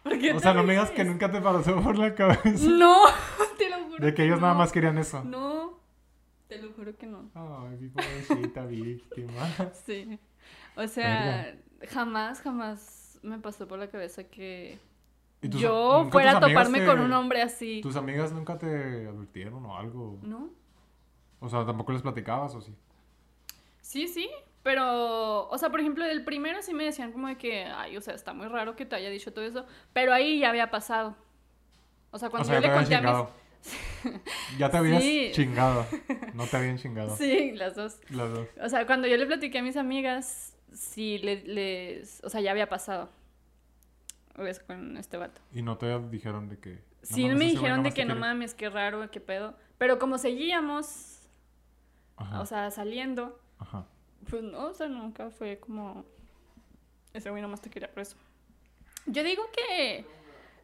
[0.09, 0.15] ajá.
[0.15, 3.03] ¿Por qué O sea, no me digas que nunca te pasó por la cabeza No,
[3.59, 4.05] te lo juro.
[4.05, 5.23] de que ellos nada más querían eso.
[5.25, 5.79] No,
[6.49, 7.31] te lo juro que no.
[7.35, 9.49] Ay, mi pobrecita víctima.
[9.87, 10.19] Sí.
[10.77, 11.57] O sea,
[11.89, 14.79] jamás, jamás me pasó por la cabeza que
[15.43, 17.81] ¿Y tus- yo fuera a toparme te- con un hombre así.
[17.83, 20.19] ¿Tus amigas nunca te advirtieron o algo?
[20.23, 20.51] ¿No?
[21.41, 22.75] O sea, tampoco les platicabas o sí.
[23.81, 24.29] Sí, sí.
[24.69, 28.03] Pero, o sea, por ejemplo, del primero sí me decían como de que, ay, o
[28.03, 29.65] sea, está muy raro que te haya dicho todo eso.
[29.95, 31.17] Pero ahí ya había pasado.
[32.11, 34.21] O sea, O cuando sea, yo ya le conté a mis...
[34.59, 35.31] ya te habías Sí.
[35.33, 35.87] chingado.
[36.35, 37.17] No te habían chingado.
[37.17, 37.99] Sí, las dos.
[38.11, 38.47] Las dos.
[38.63, 42.23] O sea, cuando yo le platiqué a mis amigas, sí le- les...
[42.23, 43.09] O sea, ya había pasado.
[44.37, 45.41] Eso con este vato.
[45.55, 46.73] Y no te dijeron de que.
[46.75, 49.57] no Sí mames, me dijeron de que no mames, qué raro, qué pedo.
[49.79, 51.27] Pero como seguíamos,
[52.19, 52.41] Ajá.
[52.43, 53.87] o sea, saliendo, ajá.
[54.31, 56.05] Pues no, o sea, nunca fue como...
[57.13, 58.17] Ese güey nomás te quería por eso.
[59.07, 60.05] Yo digo que...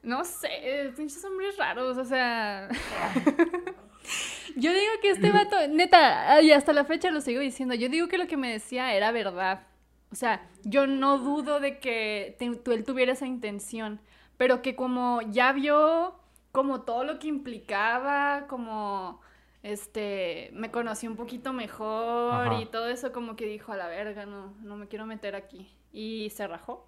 [0.02, 2.68] No sé, pinches hombres raros, o sea...
[4.56, 8.08] yo digo que este vato, neta, y hasta la fecha lo sigo diciendo, yo digo
[8.08, 9.66] que lo que me decía era verdad.
[10.12, 14.00] O sea, yo no dudo de que él tuviera esa intención,
[14.36, 16.20] pero que como ya vio
[16.52, 19.20] como todo lo que implicaba, como
[19.64, 22.60] este, me conocí un poquito mejor Ajá.
[22.60, 25.74] y todo eso como que dijo, a la verga, no, no me quiero meter aquí.
[25.90, 26.86] Y se rajó.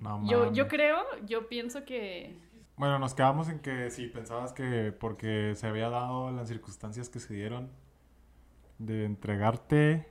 [0.00, 2.36] No Yo, yo creo, yo pienso que,
[2.76, 7.20] Bueno, nos quedamos en que si pensabas que porque se había dado las circunstancias que
[7.20, 7.70] se dieron
[8.78, 10.08] de entregarte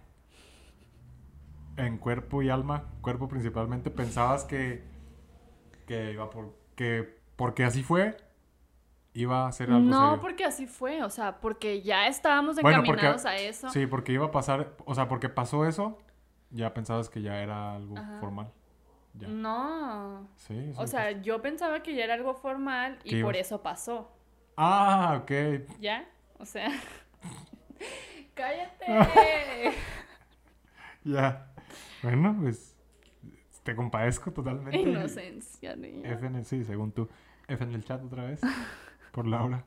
[1.75, 4.82] en cuerpo y alma, cuerpo principalmente, pensabas que,
[5.88, 8.15] que iba por, que porque así fue,
[9.13, 10.21] iba a ser algo No, serio.
[10.21, 13.69] porque así fue, o sea, porque ya estábamos Bueno, porque- encaminados a eso.
[13.69, 15.97] Sí, porque iba a pasar, o sea, porque pasó eso,
[16.49, 18.19] ya pensabas que ya era algo Ajá.
[18.19, 18.52] formal.
[19.15, 19.28] Ya.
[19.28, 20.28] No.
[20.38, 23.47] Sí, O sea, yo pensaba que ya era algo formal ¿Qué y por ibas?
[23.47, 24.12] eso pasó.
[24.58, 25.32] Ah, ok.
[25.80, 26.10] ¿Ya?
[26.39, 26.67] O sea.
[28.36, 28.86] ¡Cállate!
[31.06, 31.52] Ya.
[32.02, 32.76] Bueno, pues
[33.63, 34.78] te compadezco totalmente.
[34.80, 36.10] Inocencia, niña.
[36.13, 37.10] F en el, sí, según tú.
[37.47, 38.39] F en el chat otra vez.
[39.13, 39.63] Por Laura.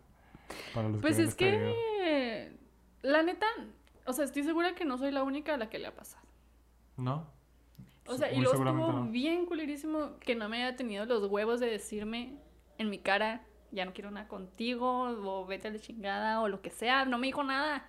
[0.74, 1.72] Para los Pues es este video.
[1.72, 2.52] que.
[3.02, 3.46] La neta.
[4.04, 6.26] O sea, estoy segura que no soy la única a la que le ha pasado.
[6.96, 7.26] ¿No.
[8.08, 9.04] O sea, y luego estuvo no.
[9.04, 12.34] bien culerísimo que no me haya tenido los huevos de decirme
[12.78, 16.60] en mi cara, ya no quiero nada contigo, o vete a la chingada, o lo
[16.60, 17.04] que sea.
[17.04, 17.88] No me dijo nada.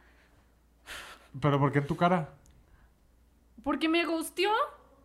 [1.42, 2.30] Pero ¿por qué en tu cara?
[3.64, 4.52] Porque me gustió.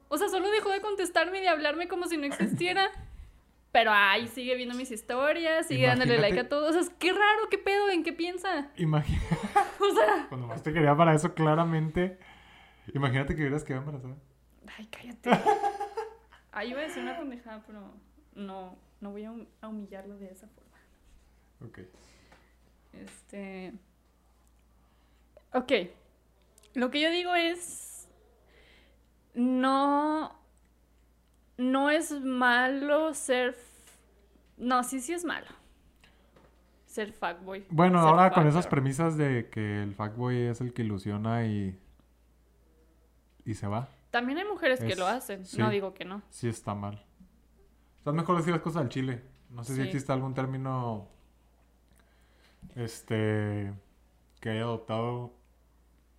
[0.09, 2.91] O sea, solo dejó de contestarme y de hablarme como si no existiera.
[3.73, 6.77] Pero ay, sigue viendo mis historias, sigue dándole like a todos.
[6.77, 8.71] O sea, qué raro, qué pedo, en qué piensa.
[8.77, 9.21] Imagina.
[9.81, 12.19] O sea, Cuando más te quería para eso, claramente.
[12.95, 14.17] Imagínate que hubieras quedado embarazada.
[14.79, 15.31] ay, cállate.
[16.53, 17.95] Ay, iba a decir una pendejada, pero
[18.35, 20.79] no, no voy a humillarlo de esa forma.
[21.67, 21.79] Ok.
[22.93, 23.73] Este.
[25.55, 25.73] Ok.
[26.75, 28.07] Lo que yo digo es.
[29.35, 30.39] No.
[31.57, 33.57] No es malo ser.
[34.57, 35.47] No, sí, sí es malo.
[36.87, 37.65] Ser fuckboy.
[37.71, 41.79] Bueno, ser ahora con esas premisas de que el fuckboy es el que ilusiona y.
[43.45, 43.89] y se va.
[44.11, 45.47] También hay mujeres que lo hacen.
[45.47, 45.59] sí.
[45.59, 46.23] No digo que no.
[46.29, 47.05] Sí está mal.
[48.01, 49.23] O sea, es mejor decir las cosas al chile.
[49.51, 51.09] No sé si existe algún término.
[52.77, 53.73] Este.
[54.41, 55.33] que haya adoptado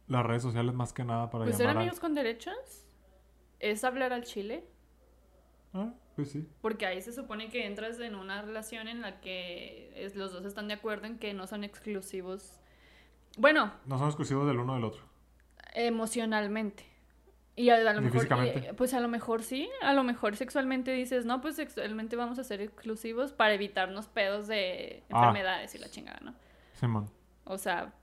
[0.07, 2.55] las redes sociales más que nada para Pues ser a- amigos con derechos
[3.59, 4.65] es hablar al chile.
[5.73, 6.47] Ah, pues sí.
[6.61, 10.45] Porque ahí se supone que entras en una relación en la que es- los dos
[10.45, 12.59] están de acuerdo en que no son exclusivos.
[13.37, 15.01] Bueno, No son exclusivos del uno del otro.
[15.73, 16.85] emocionalmente.
[17.55, 18.69] Y a, a lo mejor, físicamente.
[18.71, 22.39] y, pues a lo mejor sí, a lo mejor sexualmente dices, no, pues sexualmente vamos
[22.39, 25.17] a ser exclusivos para evitarnos pedos de Ah.
[25.19, 26.33] enfermedades y la chingada, ¿no?
[26.73, 27.09] Simón.
[27.45, 27.93] O sea,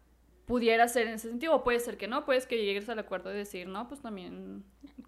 [0.51, 3.31] pudiera ser en ese sentido, o puede ser que no, puedes que llegues al acuerdo
[3.31, 4.65] de decir, no, pues también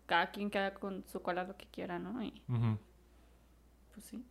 [0.06, 2.22] cada quien queda con su cola lo que quiera, ¿no?
[2.22, 2.30] Y
[3.92, 4.24] pues sí.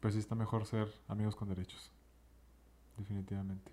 [0.00, 1.92] Pues sí está mejor ser amigos con derechos.
[2.98, 3.70] Definitivamente.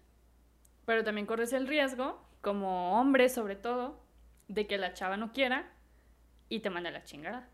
[0.86, 4.00] Pero también corres el riesgo, como hombre sobre todo,
[4.48, 5.72] de que la chava no quiera
[6.50, 7.50] y te mande a la chingada.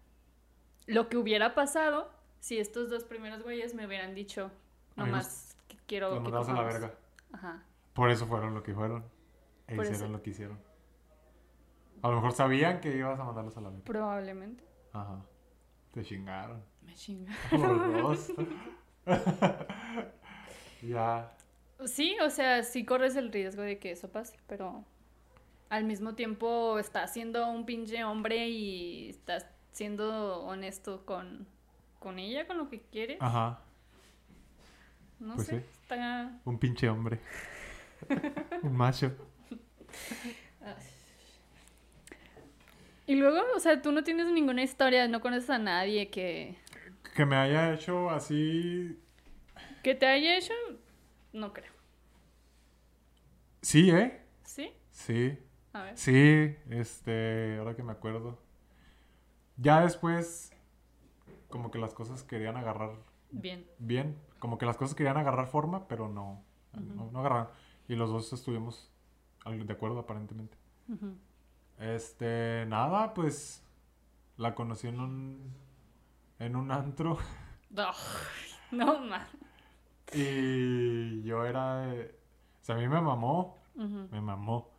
[0.88, 4.52] Lo que hubiera pasado si estos dos primeros güeyes me hubieran dicho,
[4.98, 5.56] nomás
[5.88, 6.66] quiero Los que a la cojamos".
[6.66, 6.96] verga.
[7.32, 7.64] Ajá.
[7.96, 9.06] Por eso fueron lo que fueron.
[9.68, 10.18] E Por hicieron eso.
[10.18, 10.60] lo que hicieron.
[12.02, 13.86] A lo mejor sabían que ibas a mandarlos a la verga.
[13.86, 14.64] Probablemente.
[14.92, 15.26] Ajá.
[15.94, 16.62] Te chingaron.
[16.84, 17.34] Me chinga.
[17.50, 18.34] Por dos.
[20.82, 21.32] ya.
[21.86, 24.84] Sí, o sea, sí corres el riesgo de que eso pase, pero
[25.70, 31.48] al mismo tiempo estás siendo un pinche hombre y estás siendo honesto con,
[32.00, 33.18] con ella, con lo que quieres.
[33.22, 33.62] Ajá.
[35.20, 35.66] No pues sé, sí.
[35.82, 36.40] está...
[36.44, 37.20] Un pinche hombre.
[38.64, 39.12] Un macho.
[43.08, 46.56] Y luego, o sea, tú no tienes ninguna historia, no conoces a nadie que,
[47.16, 49.00] Que me haya hecho así.
[49.84, 50.54] que te haya hecho,
[51.34, 51.72] no creo.
[53.62, 54.22] Sí, ¿eh?
[54.44, 54.72] ¿Sí?
[54.90, 55.38] Sí.
[55.74, 55.98] A ver.
[55.98, 58.40] Sí, este, ahora que me acuerdo.
[59.58, 60.52] Ya después,
[61.50, 62.92] como que las cosas querían agarrar
[63.32, 63.66] Bien.
[63.78, 67.48] bien, como que las cosas querían agarrar forma, pero no, no, no agarraron.
[67.88, 68.92] Y los dos estuvimos
[69.46, 70.58] de acuerdo aparentemente.
[71.80, 73.64] Este, nada, pues
[74.38, 75.54] la conocí en un,
[76.40, 77.18] en un antro
[77.78, 77.86] Ay,
[78.72, 79.28] no, man.
[80.14, 82.16] y yo era, de-
[82.62, 84.70] o sea, a mí me mamó, me mamó.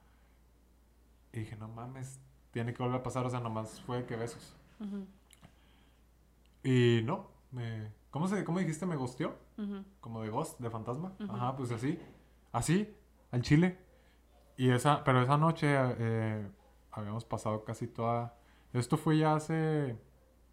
[1.32, 2.18] Y dije, no mames,
[2.50, 4.54] tiene que volver a pasar, o sea, nomás fue que besos.
[6.62, 8.86] Y no, me, ¿cómo, se, ¿cómo dijiste?
[8.86, 9.36] ¿Me gusteó?
[9.58, 9.84] Ujú.
[10.00, 11.12] Como de ghost, de fantasma.
[11.28, 11.98] Ajá, pues así,
[12.52, 12.94] así,
[13.30, 13.78] al chile.
[14.56, 16.48] Y esa, pero esa noche eh,
[16.92, 18.36] habíamos pasado casi toda...
[18.72, 19.96] Esto fue ya hace,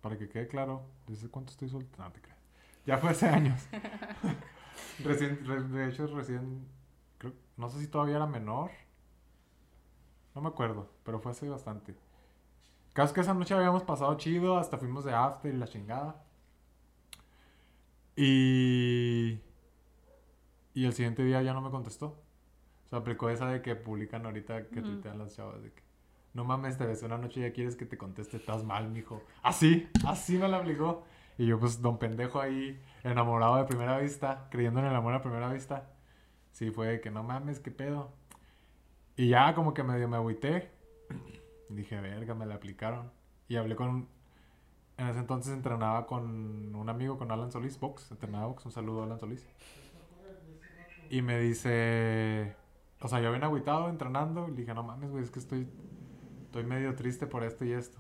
[0.01, 2.03] para que quede claro, ¿desde cuánto estoy soltero?
[2.05, 2.39] No te creas.
[2.85, 3.61] Ya fue hace años.
[5.03, 6.67] recién, re- de hecho, recién,
[7.17, 8.71] creo, no sé si todavía era menor.
[10.35, 11.95] No me acuerdo, pero fue hace bastante.
[12.93, 16.15] Caso que esa noche habíamos pasado chido, hasta fuimos de after y la chingada.
[18.15, 19.39] Y.
[20.73, 22.07] Y el siguiente día ya no me contestó.
[22.07, 24.89] O sea, aplicó esa de que publican ahorita que Ujú.
[24.89, 25.83] tuitean las chavas de que.
[26.33, 29.21] No mames, te besé una noche y ya quieres que te conteste, estás mal, mijo.
[29.43, 31.03] Así, así me la aplicó.
[31.37, 35.21] Y yo, pues, don pendejo ahí, enamorado de primera vista, creyendo en el amor a
[35.21, 35.91] primera vista.
[36.51, 38.11] Sí, fue de que no mames, qué pedo.
[39.15, 40.71] Y ya como que medio me agüité.
[41.69, 43.11] Dije, verga, me la aplicaron.
[43.47, 44.07] Y hablé con.
[44.97, 48.11] En ese entonces entrenaba con un amigo, con Alan Solís, box.
[48.11, 48.65] Entrenaba box.
[48.65, 49.45] Un saludo a Alan Solís.
[51.09, 52.55] Y me dice.
[53.01, 54.47] O sea, yo bien agüitado entrenando.
[54.47, 55.67] Y le dije, no mames, güey, es que estoy.
[56.45, 57.97] Estoy medio triste por esto y esto.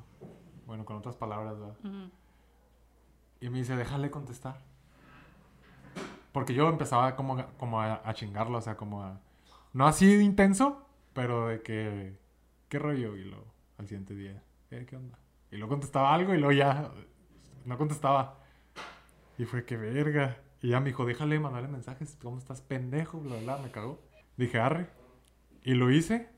[0.67, 1.75] Bueno, con otras palabras, ¿verdad?
[1.83, 2.11] Ujú.
[3.41, 4.61] Y me dice, déjale contestar.
[6.31, 9.19] Porque yo empezaba como, como a, a chingarlo, o sea, como a...
[9.73, 12.17] No así de intenso, pero de que...
[12.69, 13.15] ¿Qué rollo?
[13.15, 13.45] Y luego,
[13.77, 14.41] al siguiente día,
[14.71, 15.17] "Eh, ¿qué onda?
[15.51, 16.89] Y luego contestaba algo y luego ya...
[17.65, 18.39] No contestaba.
[19.37, 20.37] Y fue que verga.
[20.63, 22.17] Y ya me dijo, déjale mandarle mensajes.
[22.23, 23.19] ¿Cómo estás, pendejo?
[23.19, 23.99] Bla, bla, me cagó.
[24.37, 24.89] Dije, arre.
[25.63, 26.29] Y lo hice.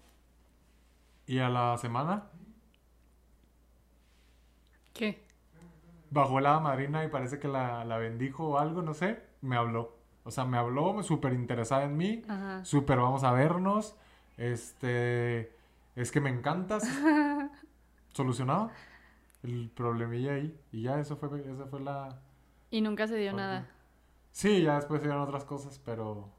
[1.27, 2.25] Y a la semana
[4.93, 5.23] ¿Qué?
[6.09, 9.95] bajó la madrina y parece que la, la bendijo o algo, no sé, me habló.
[10.23, 12.65] O sea, me habló, súper interesada en mí, Ajá.
[12.65, 13.95] súper vamos a vernos,
[14.37, 15.51] este,
[15.95, 16.83] es que me encantas.
[18.13, 18.71] Solucionado
[19.43, 20.57] el problemilla ahí.
[20.71, 22.19] Y ya, eso fue, esa fue la...
[22.71, 23.67] Y nunca se dio nada.
[24.35, 26.29] Sí, ya después se dieron otras cosas, pero...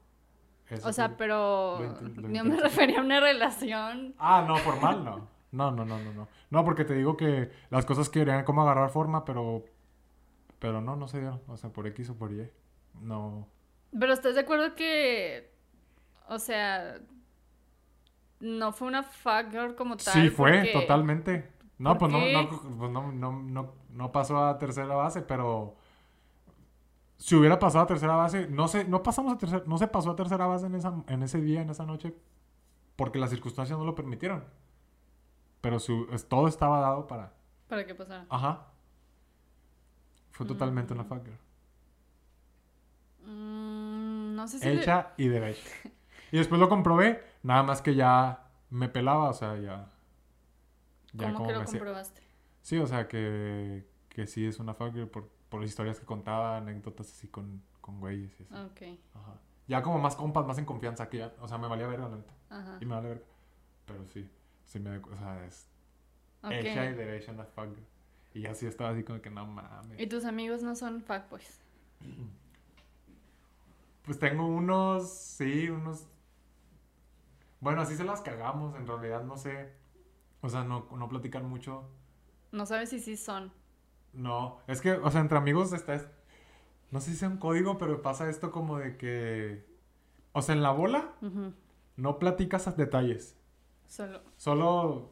[0.69, 1.79] eso O sea, pero
[2.29, 4.13] yo me refería a una relación.
[4.19, 5.27] Ah, no, formal no.
[5.51, 6.27] No, no, no, no, no.
[6.51, 9.65] No, porque te digo que las cosas querían como agarrar forma, pero...
[10.59, 11.41] Pero no, no se dieron.
[11.47, 12.47] O sea, por X o por Y.
[13.01, 13.47] No...
[13.99, 15.51] Pero ¿estás de acuerdo que,
[16.29, 16.99] o sea,
[18.39, 20.13] no fue una fuck girl como tal?
[20.13, 21.49] Sí, fue, porque- totalmente.
[21.79, 25.77] No, ¿por pues no, no, pues no, no, no, no pasó a tercera base, pero
[27.17, 30.11] si hubiera pasado a tercera base, no sé, no pasamos a tercera, no se pasó
[30.11, 32.15] a tercera base en esa, en ese día, en esa noche,
[32.95, 34.43] porque las circunstancias no lo permitieron.
[35.61, 37.33] Pero su, es- todo estaba dado para.
[37.67, 38.25] Para que pasara.
[38.29, 38.67] Ajá.
[40.31, 41.07] Fue totalmente una Mm.
[41.07, 41.37] fuck girl.
[43.25, 44.65] Mm, no sé si...
[44.65, 45.61] le- Hecha y derecha.
[46.31, 49.89] Y después lo comprobé, nada más que ya me pelaba, o sea, ya.
[51.13, 52.21] Ya ¿Cómo como que lo comprobaste?
[52.61, 55.07] Sí, o sea, que, que sí es una fuck girl
[55.49, 58.53] por, por historias que contaba, anécdotas así con, con güeyes y así.
[58.53, 59.39] Ok, Ajá.
[59.67, 61.33] Ya como más compas, más en confianza que ya.
[61.41, 62.33] O sea, me valía verga, la neta.
[62.49, 62.77] ajá.
[62.79, 63.25] Y me vale verga.
[63.85, 64.29] Pero sí,
[64.65, 64.97] sí me...
[64.97, 65.67] O sea, es
[66.49, 67.85] hecha y derecha una fuck girl.
[68.33, 69.99] Y ya sí estaba así como que no mames.
[69.99, 71.59] ¿Y tus amigos no son fuckboys?
[74.03, 76.07] Pues tengo unos, sí, unos...
[77.59, 79.73] Bueno, así se las cagamos, en realidad, no sé.
[80.39, 81.89] O sea, no, no platican mucho.
[82.53, 83.51] No sabes si sí son.
[84.17, 85.93] No, es que, o sea, entre amigos está...
[85.95, 86.07] es-
[86.91, 89.65] No sé si sea un código, pero pasa esto como de que...
[90.33, 91.13] O sea, en la bola
[91.95, 93.35] no platicas detalles.
[93.87, 94.21] Solo...
[94.37, 95.11] Solo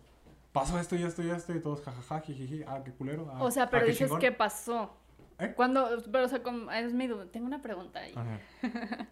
[0.52, 3.30] pasó esto y esto y esto y todos jajaja, jijiji, ah, qué culero.
[3.34, 4.20] ah, O sea, ah, pero qué dices chingón.
[4.22, 4.98] qué pasó.
[5.38, 5.54] ¿Eh?
[5.56, 7.26] Cuando, pero o sea, como, es mi duda.
[7.32, 8.14] Tengo una pregunta ahí.
[8.16, 8.40] Ajá.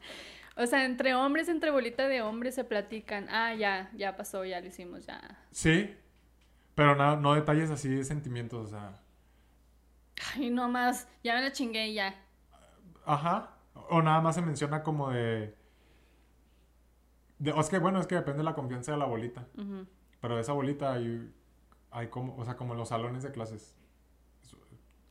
[0.56, 3.28] O sea, entre hombres, entre bolita de hombres se platican.
[3.32, 5.20] Ah, ya, ya pasó, ya lo hicimos, ya.
[5.50, 5.96] Sí,
[6.76, 9.02] pero nada, no detalles así de sentimientos, o sea...
[10.36, 12.16] Ay, no más, ya me la chingué y ya.
[13.06, 13.58] Ajá.
[13.90, 15.56] O nada más se menciona como de...
[17.40, 19.48] de o es que, bueno, es que depende de la confianza de la bolita.
[19.58, 19.86] Ujú.
[20.22, 21.32] Pero de esa bolita hay,
[21.92, 23.76] hay como, o sea, como en los salones de clases.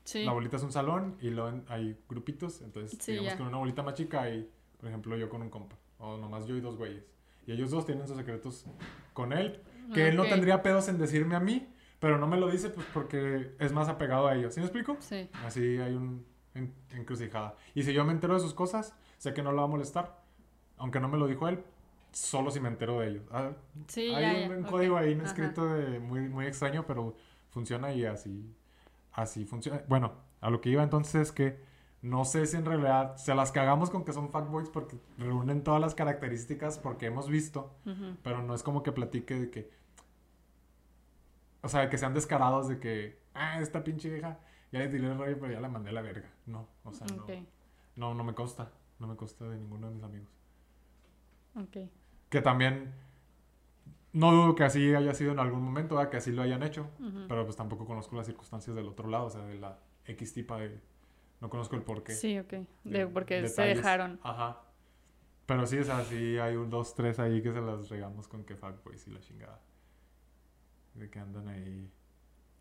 [0.04, 0.24] Sí.
[0.24, 2.60] La bolita es un salón y luego hay grupitos.
[2.62, 3.36] Entonces, Sí, digamos ya.
[3.36, 5.76] que una bolita más chica hay, por ejemplo, yo con un compa.
[5.98, 7.04] O nomás yo y dos güeyes.
[7.46, 8.66] Y ellos dos tienen sus secretos
[9.12, 9.62] con él.
[9.94, 11.68] Que él no tendría pedos en decirme a mí,
[12.02, 14.52] pero no me lo dice pues porque es más apegado a ellos.
[14.52, 14.96] ¿Sí me explico?
[14.98, 15.30] Sí.
[15.46, 17.54] Así hay un en- encrucijada.
[17.74, 20.20] Y si yo me entero de sus cosas, sé que no lo va a molestar.
[20.78, 21.62] Aunque no me lo dijo él,
[22.10, 23.22] solo si me entero de ellos.
[23.30, 23.52] Ah,
[23.86, 24.58] Sí, hay ya, un, ya.
[24.58, 24.70] un ok.
[24.70, 25.22] código ahí Ajá.
[25.24, 27.14] escrito de muy, muy extraño, pero
[27.50, 28.52] funciona y así,
[29.12, 29.82] así funciona.
[29.88, 31.60] Bueno, a lo que iba entonces es que
[32.02, 35.80] no sé si en realidad se las cagamos con que son fuckboys porque reúnen todas
[35.80, 37.76] las características porque hemos visto,
[38.24, 39.70] pero no es como que platique de que,
[41.62, 44.38] o sea, que sean descarados de que, ah, esta pinche vieja,
[44.72, 46.30] ya le tiré el rollo, pero ya la mandé a la verga.
[46.46, 47.26] No, o sea, no,
[47.96, 50.28] no, no me consta, no me consta de ninguno de mis amigos.
[51.56, 51.88] ok.
[52.30, 52.94] Que también,
[54.12, 56.10] no dudo que así haya sido en algún momento, ¿verdad?
[56.10, 56.88] que así lo hayan hecho,
[57.28, 60.58] pero pues tampoco conozco las circunstancias del otro lado, o sea, de la X tipa
[60.58, 60.80] de,
[61.40, 62.12] no conozco el porqué.
[62.14, 62.54] Sí, ok.
[62.84, 63.76] de- porque se detalles.
[63.78, 64.20] dejaron.
[64.22, 64.62] Ajá.
[65.44, 68.44] Pero sí, o sea, sí hay un dos, tres ahí que se las regamos con
[68.44, 69.60] que fuckboys y la chingada.
[70.94, 71.90] De que andan ahí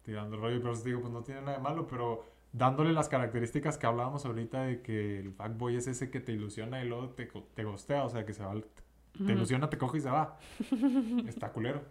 [0.04, 0.60] tirando el rollo.
[0.60, 4.26] Pero os digo, pues no tiene nada de malo, pero dándole las características que hablábamos
[4.26, 8.04] ahorita de que el fuckboy es ese que te ilusiona y luego te, te gostea,
[8.04, 10.38] o sea, que se va, te ilusiona, te coge y se va.
[11.28, 11.84] Está culero,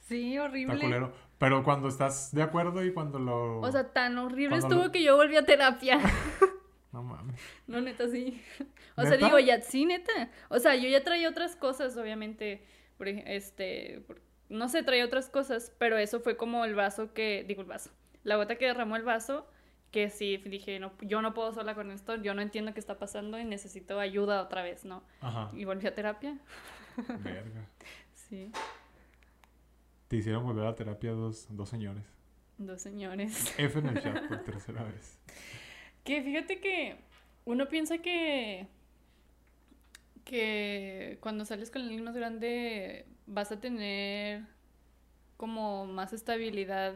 [0.00, 0.78] Sí, está horrible.
[0.80, 1.12] culero.
[1.38, 3.60] Pero cuando estás de acuerdo y cuando lo...
[3.60, 5.98] O sea, tan horrible estuvo lo- que yo volví a terapia.
[6.92, 7.40] no mames.
[7.66, 8.42] No, neta, sí.
[8.96, 10.12] O sea, digo, ya, sí, neta.
[10.50, 12.64] O sea, yo ya traía otras cosas, obviamente.
[12.98, 14.20] Por, este, por-
[14.54, 17.90] no sé, traía otras cosas, pero eso fue como el vaso que, digo, el vaso.
[18.22, 19.46] La gota que derramó el vaso,
[19.90, 22.98] que sí, dije, no, yo no puedo sola con esto, yo no entiendo qué está
[22.98, 25.04] pasando y necesito ayuda otra vez, ¿no?
[25.20, 25.50] Ajá.
[25.54, 26.38] Y volví a terapia.
[27.22, 27.68] Verga.
[28.14, 28.50] Sí,
[30.08, 32.04] Te hicieron volver a terapia dos, dos señores.
[32.56, 33.52] dos señores.
[33.58, 35.18] F en el chat por tercera vez.
[36.04, 36.96] Que fíjate que
[37.44, 38.66] uno piensa que
[40.24, 44.44] que cuando sales con alguien más grande vas a tener
[45.36, 46.94] como más estabilidad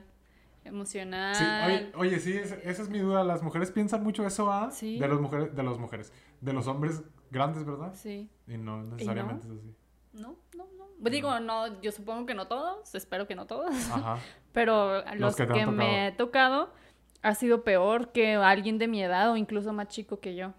[0.65, 1.35] emocional.
[1.35, 3.25] Sí, oye, oye, sí, es- esa es mi duda.
[3.25, 4.71] Las mujeres piensan mucho eso, ¿ah?
[4.71, 4.99] Sí.
[4.99, 6.13] De las mujeres, de las mujeres.
[6.41, 7.93] De los hombres grandes, ¿verdad?
[7.95, 8.29] Sí.
[8.47, 9.75] Y no necesariamente es así.
[10.13, 10.87] No, no, no.
[11.01, 14.19] Pues Digo, no, yo supongo que no todos, espero que no todos, Ajá.
[14.53, 16.73] pero los, que que, me he tocado
[17.23, 20.55] ha sido peor que alguien de mi edad o incluso más chico que yo.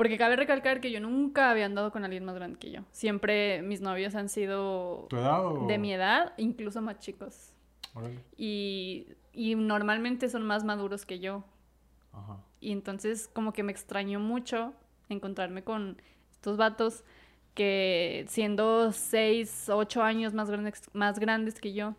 [0.00, 2.80] Porque cabe recalcar que yo nunca había andado con alguien más grande que yo.
[2.90, 5.66] Siempre mis novios han sido ¿Tu edad o...?
[5.66, 7.52] de mi edad, incluso más chicos.
[7.92, 8.18] Órale.
[8.34, 11.44] Y, y normalmente son más maduros que yo.
[12.14, 12.38] Ajá.
[12.60, 14.72] Y entonces como que me extrañó mucho
[15.10, 16.00] encontrarme con
[16.32, 17.04] estos vatos
[17.52, 21.94] que siendo 6, 8 años más grandes, más grandes que yo,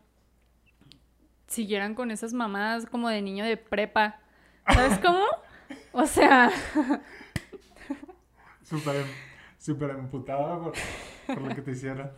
[1.46, 4.20] siguieran con esas mamadas como de niño de prepa.
[4.74, 5.24] ¿Sabes cómo?
[5.92, 6.52] O sea,
[8.72, 9.08] Súper, em-
[9.60, 10.74] súper emputada por,
[11.28, 12.10] por lo que te hicieron.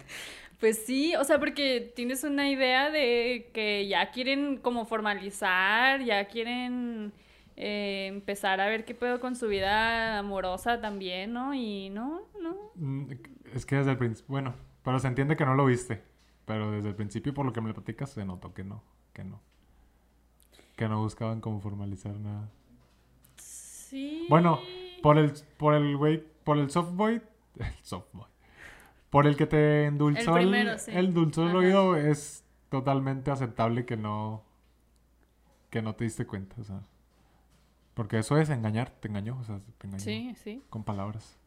[0.61, 6.25] pues sí, o sea, porque tienes una idea de que ya quieren como formalizar, ya
[6.29, 7.11] quieren
[7.57, 11.53] eh, empezar a ver qué pedo con su vida amorosa también, ¿no?
[11.53, 13.11] Y no, no, Mm,
[13.53, 14.25] Es que desde el principio...
[14.31, 16.01] Bueno, pero se entiende que no lo viste.
[16.45, 18.83] Pero desde el principio, por lo que me platicas, se notó que no.
[19.13, 19.39] Que no.
[20.75, 22.49] Que no buscaban como formalizar nada.
[23.37, 24.25] Sí.
[24.29, 24.59] Bueno,
[25.01, 27.21] por el por el güey, por el softboy,
[27.59, 28.27] el softboy.
[29.09, 30.91] Por el que te endulzó El el, primero, sí.
[30.93, 34.43] el dulzó el oído es totalmente aceptable que no
[35.69, 36.81] que no te diste cuenta, o sea,
[37.95, 40.63] porque eso es engañar, te engañó, o sea, te engañó Sí, sí.
[40.69, 41.37] con palabras.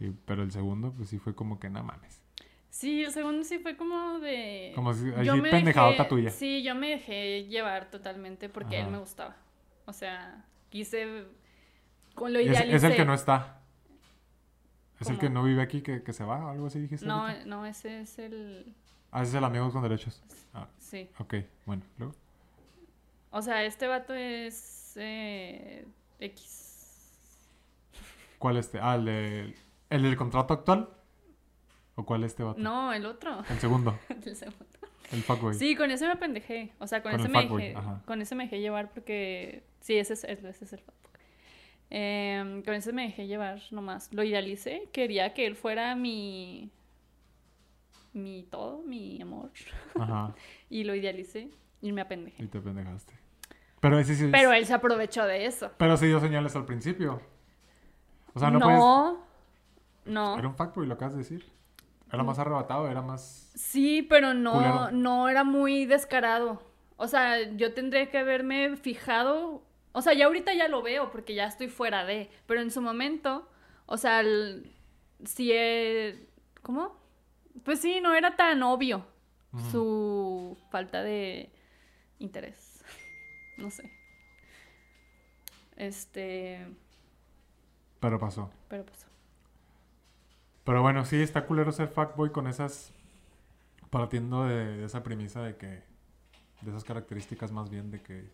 [0.00, 2.22] Y- pero el segundo pues sí fue como que no mames.
[2.70, 4.72] Sí, el segundo sí fue como de...
[4.74, 6.30] Como si Yo me pendejadota dejé- tuya.
[6.30, 9.36] Sí, yo me dejé llevar totalmente porque él me gustaba.
[9.86, 11.24] O sea, quise...
[12.14, 12.76] Con lo es, idealicé.
[12.76, 13.62] es el que no está.
[15.00, 17.04] Es el que no vive aquí que, que se va, o algo así dijiste.
[17.06, 17.44] No, ahorita?
[17.46, 18.74] no, ese es el...
[19.12, 20.22] Ah, ese es el amigo con derechos.
[20.54, 21.08] Ah, Sí.
[21.18, 21.34] ok,
[21.66, 22.14] bueno, luego.
[23.30, 24.92] O sea, este vato es...
[24.96, 25.86] eh,
[26.18, 27.48] X.
[28.38, 28.78] ¿Cuál este?
[28.80, 29.54] Ah, el, de-
[29.90, 30.88] el del contrato actual.
[31.94, 32.60] ¿O cuál este vato?
[32.60, 33.42] No, el otro.
[33.48, 34.66] El segundo, El segundo.
[35.12, 35.54] el fuckboy.
[35.54, 36.72] Sí, con ese me pendejé.
[36.78, 37.74] O sea, con, Con ese me dejé,
[38.06, 41.15] con ese me dejé llevar porque sí, ese es, ese es el fuckboy.
[41.90, 44.12] Em, con ese me dejé llevar nomás.
[44.12, 46.70] Lo idealicé, quería que él fuera mi
[48.12, 49.50] mi todo, mi amor
[49.94, 50.34] Ajá,
[50.70, 51.50] y lo idealicé
[51.82, 52.42] y me apendejé.
[52.42, 53.14] y te pendejaste.
[53.80, 54.28] Pero ese sí.
[54.32, 55.70] Pero él se aprovechó de eso.
[55.76, 57.20] Pero sí dio señales al principio.
[58.34, 58.78] O sea, no, puedes.
[58.78, 59.18] no,
[60.06, 60.38] no.
[60.38, 61.44] Era un fuckboy, lo acabas de decir.
[62.10, 63.52] Era más arrebatado, era más.
[63.54, 64.90] Sí, pero no, Culero.
[64.92, 66.62] no era muy descarado.
[66.96, 69.62] O sea, yo tendría que haberme fijado.
[69.98, 72.30] O sea, ya ahorita ya lo veo porque ya estoy fuera de.
[72.46, 73.48] Pero en su momento,
[73.86, 74.70] o sea, el-
[75.24, 75.50] sí.
[75.52, 76.28] eh,
[76.60, 76.94] ¿Cómo?
[77.64, 79.06] Pues sí, no era tan obvio
[79.72, 81.50] su falta de
[82.18, 82.84] interés.
[83.58, 83.90] No sé.
[85.76, 86.66] Este.
[88.00, 88.50] Pero pasó.
[88.68, 89.06] Pero pasó.
[90.64, 92.92] Pero bueno, sí, está culero ser fuckboy con esas.
[93.90, 95.66] Partiendo de, de esa premisa de que.
[96.62, 98.30] De esas características más bien de que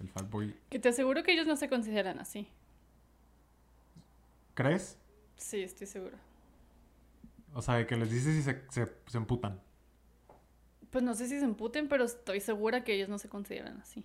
[0.00, 0.54] el fuckboy.
[0.70, 2.48] Que te aseguro que ellos no se consideran así.
[4.54, 4.98] ¿Crees?
[5.36, 6.18] Sí, estoy segura.
[7.54, 9.60] O sea, de que les dices y se, se, se emputan.
[10.90, 14.04] Pues no sé si se emputen, pero estoy segura que ellos no se consideran así.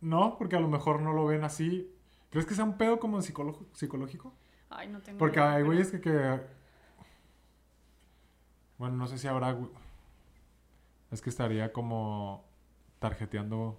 [0.00, 1.88] No, porque a lo mejor no lo ven así.
[2.30, 4.34] ¿Crees que sea un pedo como psicológico?
[4.70, 6.40] Ay, no tengo Porque idea, hay pero- güeyes que, que...
[8.78, 9.56] Bueno, no sé si habrá...
[11.10, 12.44] Es que estaría como
[13.02, 13.78] tarjeteando...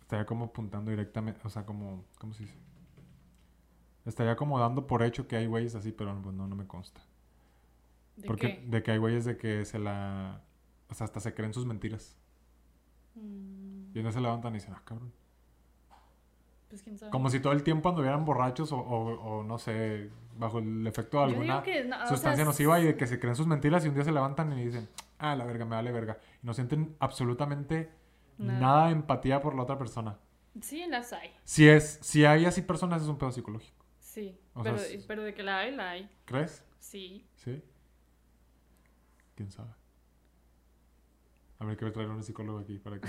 [0.00, 1.40] Estaría como apuntando directamente...
[1.44, 2.04] O sea, como...
[2.18, 2.56] ¿Cómo se dice?
[4.06, 7.00] Estaría como dando por hecho que hay güeyes así, pero pues, no, no me consta.
[8.16, 8.66] ¿De Porque qué?
[8.68, 10.42] de que hay güeyes de que se la...
[10.88, 12.16] O sea, hasta se creen sus mentiras.
[13.14, 15.12] Mm, Y día se levantan y dicen, ah, cabrón.
[16.68, 17.10] pues quién sabe.
[17.10, 21.18] Como si todo el tiempo anduvieran borrachos o, o- o no sé, bajo el efecto
[21.20, 23.36] de Yo digo alguna que, no, o sea, sustancia nociva y de que se creen
[23.36, 26.18] sus mentiras y un día se levantan y dicen, ah, la verga, me vale verga.
[26.42, 27.90] Y no sienten absolutamente
[28.42, 28.60] Nada.
[28.60, 30.18] nada, de empatía por la otra persona.
[30.60, 31.30] Sí, las hay.
[31.44, 33.84] Si, es, si hay así personas, es un pedo psicológico.
[33.98, 34.38] Sí.
[34.54, 34.76] O pero,
[35.06, 36.10] pero de que la hay, la hay.
[36.26, 36.64] ¿Crees?
[36.78, 37.26] Sí.
[37.36, 37.62] ¿Sí?
[39.34, 39.70] ¿Quién sabe?
[41.58, 43.08] Habría que traer a un psicólogo aquí para que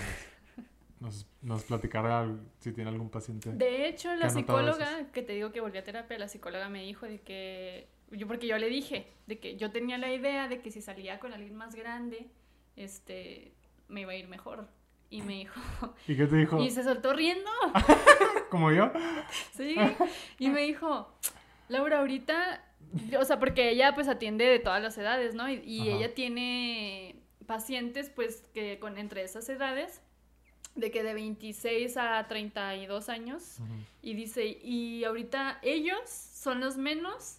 [0.99, 3.51] nos, nos, platicara si tiene algún paciente.
[3.51, 6.83] De hecho, ¿Qué la psicóloga, que te digo que volví a terapia, la psicóloga me
[6.83, 10.61] dijo de que, yo porque yo le dije, de que yo tenía la idea de
[10.61, 12.29] que si salía con alguien más grande,
[12.75, 13.53] este,
[13.87, 14.69] me iba a ir mejor.
[15.09, 15.59] Y me dijo,
[16.07, 16.59] ¿Y qué te dijo?
[16.59, 17.49] y se soltó riendo,
[18.49, 18.91] ¿Como yo?
[19.53, 19.75] sí,
[20.39, 21.11] y me dijo,
[21.69, 22.63] Laura, ahorita,
[23.19, 25.49] o sea, porque ella pues atiende de todas las edades, ¿no?
[25.49, 27.15] Y, ella tiene
[27.47, 30.01] pacientes pues que con entre esas edades,
[30.75, 33.73] de que de 26 a 32 años, Ujú.
[34.01, 37.37] y dice, y ahorita ellos son los menos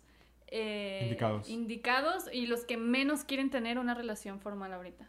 [0.48, 1.48] eh, Indicados.
[1.48, 5.08] indicados y los que menos quieren tener una relación formal ahorita.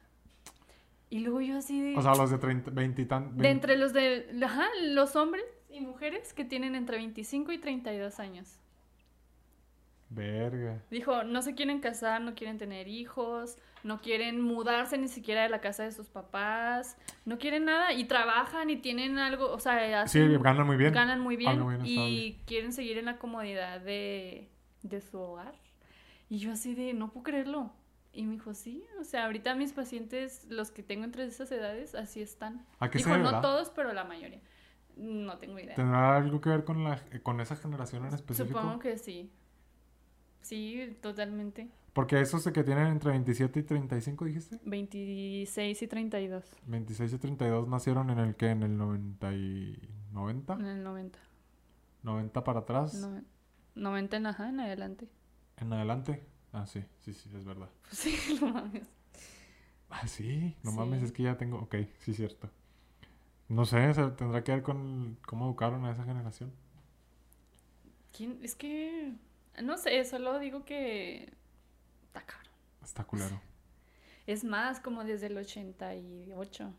[1.15, 1.95] Y luego yo así de...
[1.95, 3.37] O sea, los de 30, 20 y tan...
[3.37, 4.37] de entre los de...
[4.43, 8.59] Ajá, los hombres y mujeres que tienen entre 25 y 32 años.
[10.09, 10.83] Verga.
[10.91, 15.47] Dijo, no se quieren casar, no quieren tener hijos, no quieren mudarse ni siquiera de
[15.49, 20.05] la casa de sus papás, no quieren nada y trabajan y tienen algo, o sea,
[20.09, 20.91] Sí, ganan muy bien.
[20.91, 24.49] ganan muy bien bien y quieren seguir en la comodidad de,
[24.83, 25.55] de su hogar.
[26.27, 27.71] Y yo así de, no puedo creerlo.
[28.15, 31.95] Y me dijo, sí, o sea, ahorita mis pacientes, los que tengo entre esas edades,
[31.95, 32.65] así están.
[32.79, 33.41] ¿A qué se Dijo, no deberá?
[33.41, 34.39] todos, pero la mayoría.
[34.95, 35.75] No tengo idea.
[35.75, 38.57] ¿Tendrá algo que ver con, la, con esa generación en específico?
[38.59, 39.29] Supongo que sí.
[40.41, 41.69] Sí, totalmente.
[41.91, 44.59] Porque esos de que tienen entre 27 y 35, dijiste.
[44.63, 50.53] 26 y 32 26 y 32 nacieron en el que, en el 90 y 90.
[50.53, 51.19] en el 90.
[52.03, 52.93] 90 para atrás.
[52.95, 53.21] No-
[53.75, 55.09] 90 en ajá, en adelante.
[55.57, 56.25] En adelante.
[56.57, 57.69] Ah, sí, sí, sí, es verdad.
[57.83, 58.87] Pues sí, no mames.
[59.89, 60.77] Ah, sí, no Sí.
[60.77, 61.57] mames, es que ya tengo.
[61.59, 62.49] Ok, sí, cierto.
[63.49, 66.51] No sé, o sea, tendrá que ver con cómo educaron a esa generación.
[68.15, 68.39] ¿Quién?
[68.41, 69.13] Es que.
[69.61, 71.31] No sé, solo digo que.
[72.07, 72.49] Está caro.
[72.83, 73.39] Está culero.
[74.25, 76.73] Es más, como desde el 88.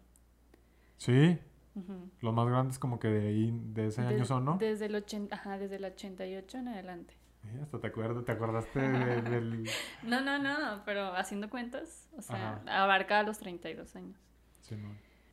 [0.96, 1.38] Sí,
[1.74, 2.10] Ujú.
[2.22, 4.56] los más grandes como que de ahí, de ese año son, ¿no?
[4.56, 7.14] Desde el 80, ajá, desde el 88 en adelante.
[7.62, 9.70] Hasta te acuerdas, te acordaste de- del...
[10.02, 12.82] No, no, no, pero haciendo cuentas, o sea, Ajá.
[12.84, 14.18] abarca a los 32 años.
[14.60, 14.88] Sí, no.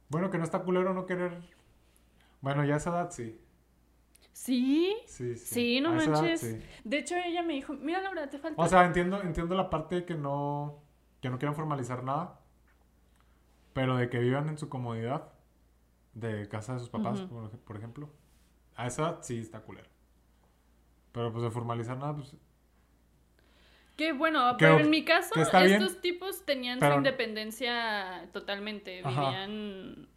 [0.09, 1.41] Bueno, que no está culero no querer...
[2.41, 3.39] Bueno, ya a esa edad sí.
[4.31, 5.45] Sí, Sí, sí.
[5.55, 6.41] Sí, no A esa edad, manches.
[6.41, 6.61] sí.
[6.83, 8.61] de hecho ella me dijo, mira Laura, te falta...
[8.61, 10.81] O sea, entiendo, entiendo la parte de que no,
[11.21, 12.39] que no quieran formalizar nada,
[13.73, 15.29] pero de que vivan en su comodidad
[16.13, 17.21] de casa de sus papás,
[17.65, 18.09] por ejemplo.
[18.75, 19.89] A esa edad sí está culero.
[21.13, 22.35] Pero pues de formalizar nada, pues...
[23.95, 29.21] Que bueno, pero en mi caso, bien, estos tipos tenían pero- su independencia totalmente, Ajá.
[29.29, 30.07] vivían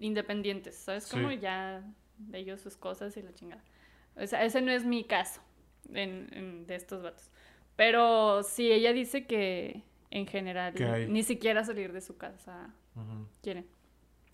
[0.00, 1.04] independientes, ¿sabes?
[1.04, 1.12] Sí.
[1.16, 1.84] Como ya
[2.18, 3.62] de ellos sus cosas y la chingada.
[4.16, 5.40] O sea, ese no es mi caso
[5.92, 7.30] en, en- de estos vatos.
[7.76, 10.74] Pero sí, ella dice que en general
[11.08, 13.66] ni siquiera salir de su casa ujú, quieren.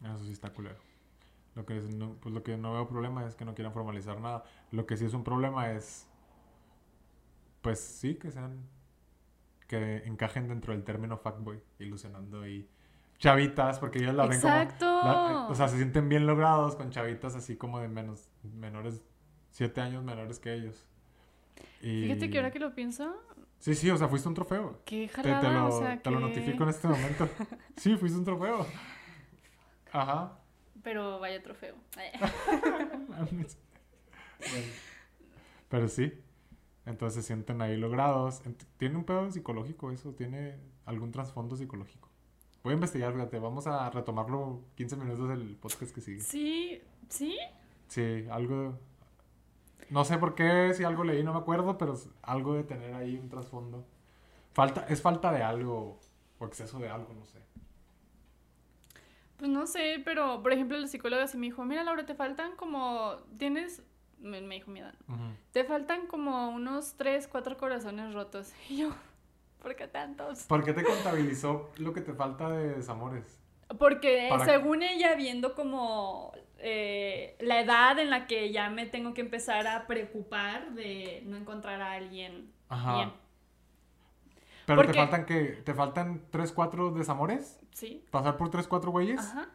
[0.03, 0.79] Eso sí está culero.
[1.57, 4.21] Lo que, es- no, pues lo que no veo problema es que no quieran formalizar
[4.21, 4.45] nada.
[4.71, 6.07] Lo que sí es un problema es...
[7.63, 8.61] Pues sí, que sean...
[9.67, 12.69] Que encajen dentro del término fuckboy, ilusionando y
[13.19, 14.53] chavitas, porque ellos la ven como...
[14.55, 14.85] Exacto.
[15.03, 19.03] La- o sea, se sienten bien logrados con chavitas así como de menos, menores,
[19.51, 20.87] siete años menores que ellos.
[21.81, 22.03] Y...
[22.05, 23.13] Fíjate que ahora que lo pienso,
[23.59, 24.81] Sí, sí, o sea, fuiste un trofeo.
[24.85, 27.29] qué Te, te jalada, lo, o sea, te lo que- notifico en este momento.
[27.77, 28.67] Sí, fuiste un trofeo.
[29.93, 30.39] Ajá.
[30.87, 31.75] Pero vaya trofeo.
[35.69, 36.13] Pero sí.
[36.85, 38.41] Entonces se sienten ahí logrados.
[38.77, 40.13] ¿Tiene un pedo psicológico eso?
[40.13, 42.09] ¿Tiene algún trasfondo psicológico?
[42.63, 43.41] Voy a investigar, fíjate.
[43.41, 46.21] Vamos a retomarlo 15 minutos del podcast que sigue.
[46.21, 47.37] Sí, sí,
[47.89, 48.79] Sí, algo.
[49.91, 53.17] No sé por qué, si algo leí, no me acuerdo, pero algo de tener ahí
[53.17, 53.85] un trasfondo.
[54.53, 55.99] Falta, es falta de algo
[56.39, 57.46] o exceso de algo, no sé.
[59.37, 62.57] Pues no sé, pero por ejemplo la psicóloga sí me dijo, mira Laura, te faltan
[62.57, 63.83] como, tienes,
[64.19, 64.95] me, me dijo mi edad,
[65.53, 68.53] te faltan como unos tres, cuatro corazones rotos.
[68.71, 68.91] Y yo,
[69.63, 70.45] ¿por qué tantos?
[70.45, 73.39] ¿Por qué te contabilizó lo que te falta de desamores?
[73.79, 79.13] Porque Para- según ella, viendo como eh, la edad en la que ya me tengo
[79.13, 82.95] que empezar a preocupar de no encontrar a alguien Ajá.
[82.97, 83.13] bien.
[84.67, 87.59] Pero te faltan que te faltan 3 4 desamores?
[87.73, 88.05] ¿Sí?
[88.11, 89.21] Pasar por 3 4 güeyes?
[89.21, 89.49] Ajá.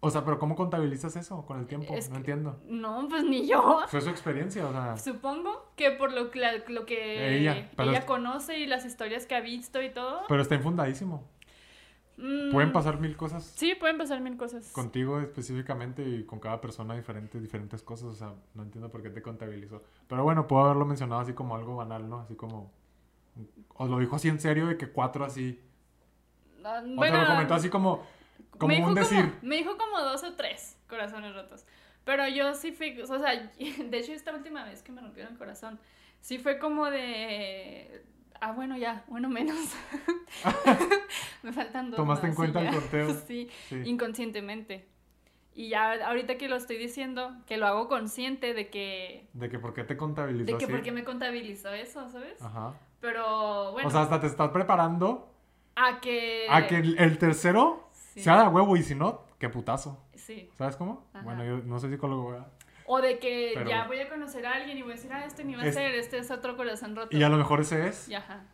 [0.00, 1.94] O sea, pero ¿cómo contabilizas eso con el tiempo?
[1.94, 2.60] Es no entiendo.
[2.66, 3.80] No, pues ni yo.
[3.88, 4.96] Fue su experiencia, o sea.
[4.98, 9.24] Supongo que por lo, que- la- lo que Ella, ella, es- conoce y las historias
[9.26, 10.20] que ha visto y todo.
[10.28, 11.26] Pero está infundadísimo.
[12.18, 14.70] mm, Pueden pasar mil cosas Sí, pueden pasar mil cosas.
[14.72, 18.06] contigo específicamente y con cada persona diferente, diferentes cosas.
[18.08, 19.82] O sea, no entiendo por qué te contabilizó.
[20.06, 22.20] Pero bueno, puedo haberlo mencionado así como algo banal, ¿no?
[22.20, 22.70] Así como.
[23.76, 25.60] O lo dijo así en serio de que cuatro así.
[26.64, 28.06] Ah, O bueno, te lo comentó así como.
[28.58, 29.24] Como me dijo un decir.
[29.24, 31.66] Como, me dijo como dos o tres corazones rotos.
[32.04, 35.38] Pero yo sí fui, o sea, de hecho esta última vez que me rompieron el
[35.38, 35.80] corazón,
[36.20, 38.04] sí fue como de...
[38.40, 39.56] Ah, bueno, ya, bueno, menos.
[41.42, 41.96] me faltan dos.
[41.96, 42.72] Tomaste en más y cuenta el ya.
[42.80, 43.14] conteo.
[43.26, 43.82] sí, Sí.
[43.84, 44.86] inconscientemente.
[45.56, 49.28] Y ya ahorita que lo estoy diciendo, que lo hago consciente de que...
[49.34, 50.72] De que por qué te contabilizó De que así.
[50.72, 52.42] porque me contabilizó eso, ¿sabes?
[52.42, 52.74] Ajá.
[53.04, 55.30] Pero bueno, O sea, hasta te estás preparando
[55.76, 56.46] a que...
[56.48, 58.22] a que el, el tercero Sí.
[58.22, 60.02] sea de huevo y si no, qué putazo.
[60.14, 60.48] Sí.
[60.56, 61.04] ¿Sabes cómo?
[61.12, 61.24] Ajá.
[61.24, 62.46] Bueno, yo no soy psicólogo, ¿verdad?
[62.86, 65.24] O de que Pero- ya voy a conocer a alguien y voy a decir, ah,
[65.26, 67.14] este ni va a Es- ser, este es otro corazón roto.
[67.16, 68.08] Y a lo mejor ese es.
[68.08, 68.44] Y ajá.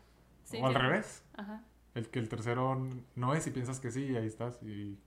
[0.44, 1.24] Sí, o al revés.
[1.36, 1.62] Ajá.
[1.94, 2.76] El que el tercero
[3.16, 4.59] no es y piensas que sí y ahí estás.
[4.62, 4.98] Y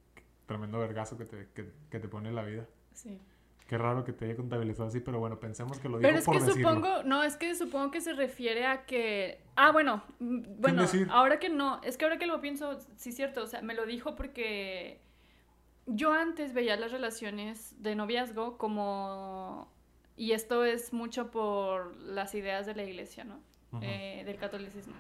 [0.46, 2.66] tremendo vergazo que te, que, que te pone la vida.
[2.94, 3.20] Sí.
[3.68, 6.26] Qué raro que te haya contabilizado así, pero bueno, pensemos que lo dijo Pero es
[6.26, 6.70] por que decirlo.
[6.70, 11.08] supongo, no, es que supongo que se refiere a que, ah, bueno, mm, bueno, decir?
[11.10, 13.74] ahora que no, es que ahora que lo pienso, sí es cierto, o sea, me
[13.74, 15.02] lo dijo porque
[15.86, 19.72] yo antes veía las relaciones de noviazgo como,
[20.16, 23.42] y esto es mucho por las ideas de la iglesia, ¿no?
[23.82, 24.94] Eh, del catolicismo.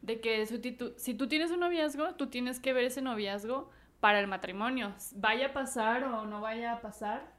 [0.00, 3.70] De que si tú, si tú tienes un noviazgo, tú tienes que ver ese noviazgo
[3.98, 4.94] para el matrimonio.
[5.16, 7.32] Vaya a pasar o no vaya a pasar,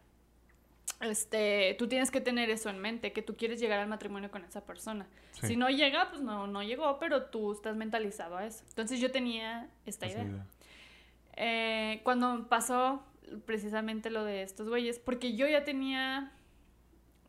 [1.01, 4.43] este, tú tienes que tener eso en mente, que tú quieres llegar al matrimonio con
[4.43, 5.07] esa persona.
[5.33, 8.63] Sí, Si no llega, pues no, no llegó, pero tú estás mentalizado a eso.
[8.69, 10.45] Entonces yo tenía esta idea.
[11.35, 13.03] Eh, cuando pasó
[13.45, 16.31] precisamente lo de estos güeyes, porque yo ya tenía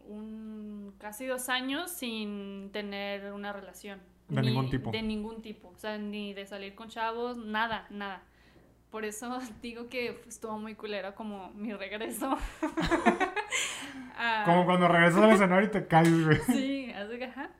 [0.06, 4.00] un, casi dos años sin tener una relación.
[4.28, 4.90] De ningún tipo.
[4.90, 5.68] De ningún tipo.
[5.68, 8.22] O sea, ni de salir con chavos, nada, nada.
[8.90, 12.36] Por eso digo que estuvo muy culero como mi regreso.
[14.18, 16.38] Ah, Como cuando regresas al escenario y te caes, güey.
[16.46, 17.50] Sí, así que, ajá.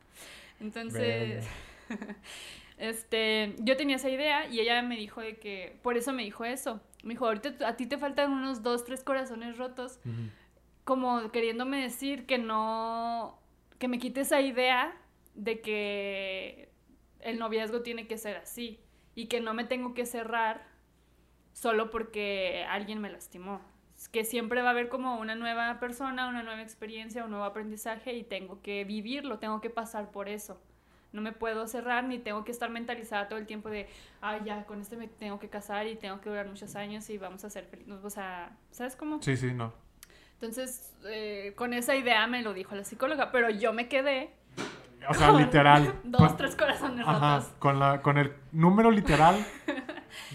[0.59, 1.47] Entonces,
[2.79, 6.47] este, yo tenía esa idea y ella me dijo de que, por eso me dijo
[6.47, 6.81] eso.
[7.03, 10.01] Me dijo, ahorita a ti te faltan unos dos, tres corazones rotos,
[10.85, 13.39] como queriéndome decir que no,
[13.79, 14.97] que me quite esa idea
[15.35, 16.71] de que
[17.21, 18.81] el noviazgo tiene que ser así
[19.15, 20.67] y que no me tengo que cerrar
[21.53, 23.61] solo porque alguien me lastimó.
[24.13, 28.15] Que siempre va a haber como una nueva persona, una nueva experiencia, un nuevo aprendizaje
[28.15, 30.61] y tengo que vivirlo, tengo que pasar por eso.
[31.13, 33.89] No me puedo cerrar ni tengo que estar mentalizada todo el tiempo de,
[34.23, 37.19] ah, ya, con este me tengo que casar y tengo que durar muchos años y
[37.19, 37.95] vamos a ser felices.
[38.05, 39.23] O sea, ¿sabes cómo?
[39.23, 39.73] Sí, sí, no.
[40.35, 44.35] Entonces, eh, con esa idea me lo dijo la psicóloga, pero yo me quedé
[45.09, 46.01] O sea, literal.
[46.05, 47.53] dos, con- tres corazones Ajá, rotos.
[47.59, 49.37] con, la, con el número literal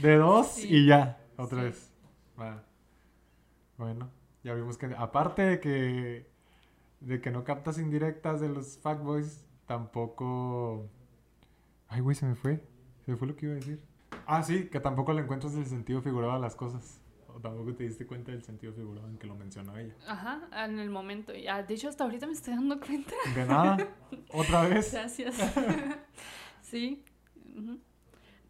[0.02, 0.68] de dos Sí.
[0.70, 1.66] y ya, otra Sí.
[1.66, 1.94] vez.
[2.40, 2.64] Va.
[3.82, 4.12] Bueno,
[4.44, 6.30] ya vimos que aparte de que
[7.00, 10.88] de que no captas indirectas de los fuckboys, tampoco...
[11.88, 12.64] Ay, güey, se me fue.
[13.04, 13.84] Se me fue lo que iba a decir.
[14.28, 17.02] Ah, sí, que tampoco le encuentras el sentido figurado a las cosas.
[17.28, 19.96] O tampoco te diste cuenta del sentido figurado en que lo mencionó ella.
[20.08, 21.36] Ajá, en el momento.
[21.36, 23.16] Y, ah, de hecho, hasta ahorita me estoy dando cuenta.
[23.34, 23.78] De nada,
[24.32, 24.94] otra vez.
[24.94, 25.36] Gracias.
[26.62, 27.04] sí.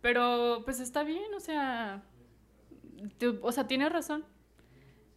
[0.02, 2.04] Pero, pues está bien, o sea.
[3.42, 4.26] o sea, tienes razón.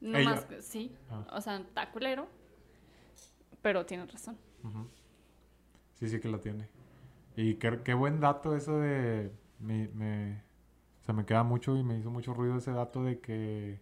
[0.05, 0.31] No Ella.
[0.31, 0.95] más que- sí.
[1.11, 1.27] Ah.
[1.33, 2.29] O sea, está culero.
[3.63, 4.37] Pero tienes razón.
[4.63, 4.87] Ujú.
[5.95, 6.69] Sí, sí que la tiene.
[7.37, 9.33] Y qué, qué buen dato eso de...
[9.59, 10.43] Me, me-
[11.01, 13.81] o sea, me queda mucho y me hizo mucho ruido ese dato de que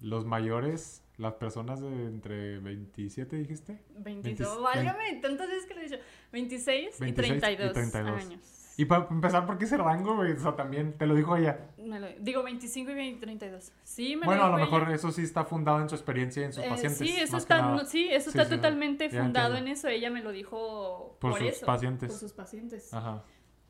[0.00, 3.80] los mayores, las personas de entre 27, dijiste.
[3.98, 4.56] 22.
[4.56, 5.96] 20 Válgame, tantas veces que lo he dicho.
[6.32, 8.20] 26, 26 y, y 32 32.
[8.24, 8.61] años.
[8.76, 10.32] Y para empezar, ¿por qué ese rango, güey?
[10.32, 11.68] O sea, también te lo dijo ella.
[11.78, 13.72] Lo- digo 25 y 20, 32.
[13.82, 14.96] Sí, me Bueno, a lo lo dijo mejor ella.
[14.96, 16.98] eso sí está fundado en su experiencia y en sus Eh, pacientes.
[16.98, 19.88] sí, eso más está, no, sí, eso Sí, está sí, totalmente fundado en eso.
[19.88, 21.66] Ella me lo dijo Por por, sus eso.
[21.66, 22.10] pacientes.
[22.10, 22.94] Por sus pacientes.
[22.94, 23.22] Ajá.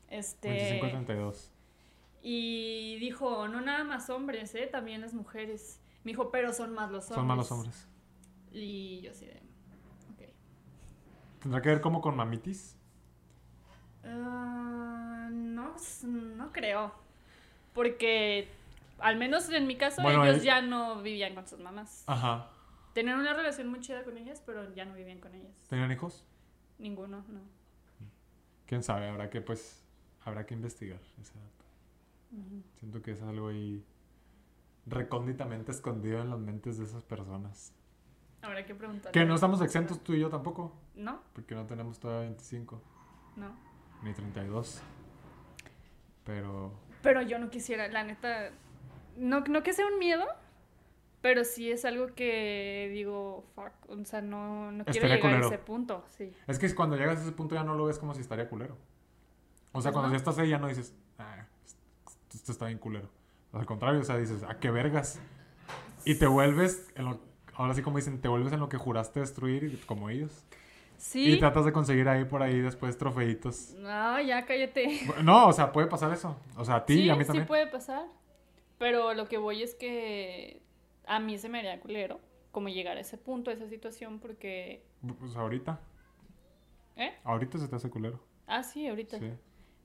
[0.09, 1.51] Este, 25 y 32.
[2.21, 4.67] y dijo, no nada más hombres, ¿eh?
[4.71, 5.81] también las mujeres.
[6.05, 7.15] Me dijo, pero son más los hombres.
[7.15, 7.87] Son malos hombres.
[8.51, 9.33] Y yo así de,
[10.13, 10.29] ok.
[11.41, 12.77] ¿Tendrá que ver como con mamitis?
[14.05, 16.93] Ah, no, s- no creo.
[17.73, 18.49] Porque,
[18.99, 22.03] al menos en mi caso, Bueno, ellos él- ya no vivían con sus mamás.
[22.07, 22.49] Ajá.
[22.93, 25.51] Tenían una relación muy chida con ellas, pero ya no vivían con ellas.
[25.69, 26.25] ¿Tenían hijos?
[26.77, 27.39] Ninguno, no.
[28.67, 29.83] Quién sabe, habrá que pues
[30.25, 31.49] habrá que investigar ese dato.
[32.79, 33.83] Siento que es algo ahí
[34.85, 37.73] recónditamente escondido en las mentes de esas personas.
[38.41, 39.11] Habrá que preguntar.
[39.11, 41.19] Que no estamos exentos tú y yo tampoco, ¿No?
[41.33, 42.81] porque no tenemos todavía 25
[43.35, 43.55] No.
[44.03, 44.81] Ni 32.
[46.25, 48.51] Pero Pero yo no quisiera, la neta.
[49.17, 50.25] No, no que sea un miedo,
[51.21, 53.71] pero sí es algo que digo, fuck.
[53.89, 55.45] O sea, no, no quiero Estaría llegar culero.
[55.45, 56.03] a ese punto.
[56.17, 56.31] Sí.
[56.47, 58.77] es que cuando llegas a ese punto ya no lo ves como si estaría culero.
[59.73, 60.13] O sea, Pues cuando no.
[60.13, 61.45] ya estás ahí ya no dices, ah,
[62.33, 63.09] esto está bien culero.
[63.51, 65.19] Al contrario, o sea, dices, ah, qué vergas.
[66.05, 67.21] Y te vuelves, en lo-
[67.55, 70.43] ahora sí como dicen, te vuelves en lo que juraste destruir, como ellos.
[71.03, 71.33] Sí.
[71.33, 73.73] Y tratas de conseguir ahí por ahí después trofeitos.
[73.73, 75.01] No, ya cállate.
[75.21, 76.39] No, o sea, puede pasar eso.
[76.55, 77.45] O sea, a ti sí, y a mí sí también.
[77.45, 78.05] puede pasar.
[78.77, 80.61] Pero lo que voy es que
[81.05, 84.85] a mí se me haría culero como llegar a ese punto, a esa situación, porque...
[85.19, 85.81] Pues ahorita.
[86.95, 87.13] ¿Eh?
[87.25, 88.23] Ahorita se te hace culero.
[88.47, 89.19] Ah, sí, ahorita.
[89.19, 89.29] Sí.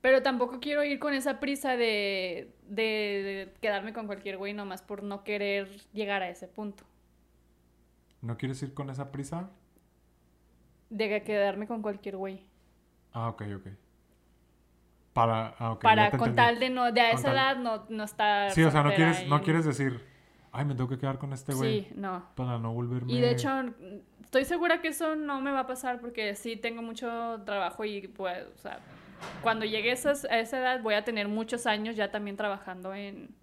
[0.00, 4.82] Pero tampoco quiero ir con esa prisa de, de, de quedarme con cualquier güey nomás
[4.82, 6.84] por no querer llegar a ese punto.
[8.22, 9.50] ¿No quieres ir con esa prisa?
[10.91, 12.45] De quedarme con cualquier güey.
[13.12, 13.66] Ah, ok, ok.
[15.12, 16.36] Para, ah, ok, Para con entendí.
[16.36, 18.51] tal de no, de a esa tal- edad no, no estar.
[18.53, 20.01] Sí, o sea, no quieres, no quieres decir,
[20.53, 22.24] ay, me tengo que quedar con este güey Sí, no.
[22.36, 23.12] para no volverme...
[23.12, 23.51] Y de hecho,
[24.22, 28.07] estoy segura que eso no me va a pasar porque sí tengo mucho trabajo y
[28.07, 28.78] pues, o sea,
[29.43, 32.95] cuando llegue a, esas- a esa edad voy a tener muchos años ya también trabajando
[32.95, 33.34] en,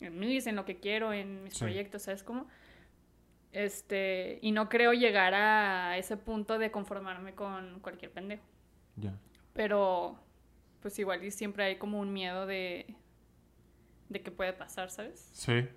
[0.00, 1.60] en mis, en lo que quiero, en mis Sí.
[1.60, 2.46] proyectos, ¿sabes cómo?
[3.52, 8.44] Este, y no creo llegar a ese punto de conformarme con cualquier pendejo.
[8.96, 9.18] Ya.
[9.52, 10.18] Pero,
[10.80, 12.94] pues igual y siempre hay como un miedo de,
[14.08, 15.28] de que puede pasar, ¿sabes?
[15.32, 15.68] Sí.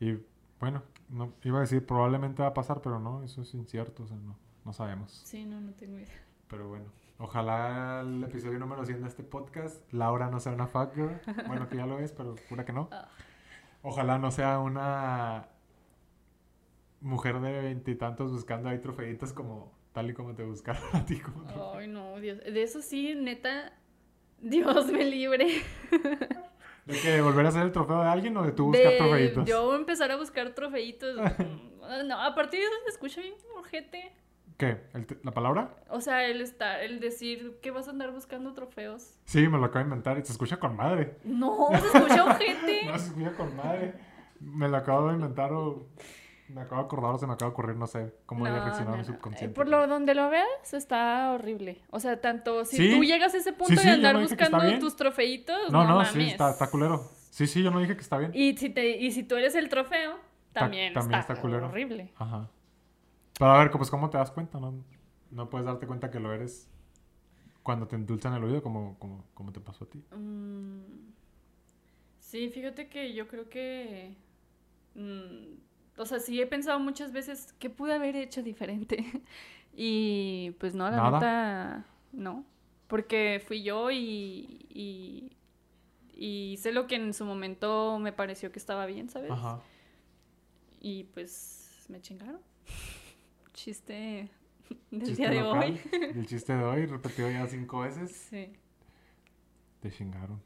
[0.00, 0.18] Y
[0.58, 4.06] bueno, no, iba a decir probablemente va a pasar, pero no, eso es incierto, o
[4.06, 5.12] sea, no, no sabemos.
[5.24, 6.24] Sí, no, no tengo idea.
[6.48, 6.86] Pero bueno,
[7.18, 11.20] ojalá el episodio número 100 de este podcast, Laura no sea una fuck girl.
[11.46, 12.88] Bueno, que ya lo es, pero jura que no.
[12.90, 13.08] Ah.
[13.82, 15.48] Ojalá no sea una
[17.04, 21.20] mujer de veintitantos buscando ahí trofeitos como tal y como te buscaron a ti.
[21.20, 21.44] Como.
[21.76, 22.38] Ay, no, Dios.
[22.38, 23.72] De eso sí, neta,
[24.40, 25.62] Dios me libre.
[26.86, 29.46] ¿De que volver a ser el trofeo de alguien o de tú buscar de trofeitos?
[29.48, 31.16] yo empezar a buscar trofeitos.
[31.18, 34.12] Mm, no, a partir de eso se escucha bien ojete.
[34.58, 34.82] ¿Qué?
[34.94, 35.74] ¿El te- ¿La palabra?
[35.88, 39.18] O sea, el estar, el decir que vas a andar buscando trofeos.
[39.24, 41.16] Sí, me lo acabo de inventar y se escucha con madre.
[41.24, 42.80] No, se escucha ojete.
[42.86, 43.94] No se escucha con madre.
[44.40, 45.88] Me lo acabo de inventar o
[46.48, 48.64] me acabo de acordar o se me acaba de ocurrir, no sé cómo haya No,
[48.64, 49.52] reaccionado no, mi subconsciente.
[49.52, 51.80] Eh, Por lo donde lo veas, está horrible.
[51.90, 52.90] O sea, tanto si Sí.
[52.94, 55.96] tú llegas a ese punto Sí, sí, de andar no buscando tus trofeitos, No, no,
[55.96, 56.08] mames.
[56.12, 57.10] sí, está, está culero.
[57.30, 58.30] Sí, sí, yo no dije que está bien.
[58.34, 60.18] Y si, te, y si tú eres el trofeo,
[60.52, 61.66] también, también está, está culero.
[61.66, 62.12] horrible.
[62.16, 62.48] Ajá.
[63.38, 64.60] Pero a ver, pues, ¿cómo te das cuenta?
[64.60, 64.84] No,
[65.30, 66.68] no puedes darte cuenta que lo eres
[67.64, 70.04] cuando te endulzan el oído como, como, como te pasó a ti.
[70.14, 70.82] Mm,
[72.20, 74.14] sí, fíjate que yo creo que...
[74.94, 75.54] mm,
[75.96, 79.04] o sea, sí he pensado muchas veces qué pude haber hecho diferente.
[79.76, 81.10] y pues no, la Nada.
[81.12, 82.44] neta, no.
[82.86, 85.36] Porque fui yo y, y,
[86.14, 89.30] y hice lo que en su momento me pareció que estaba bien, ¿sabes?
[89.30, 89.60] Ajá.
[90.80, 92.40] Y pues me chingaron.
[93.54, 94.28] Chiste
[94.90, 96.00] del Chiste día de local, hoy.
[96.14, 98.10] El chiste de hoy, repetido ya cinco veces.
[98.30, 98.52] Sí.
[99.80, 100.42] Te chingaron.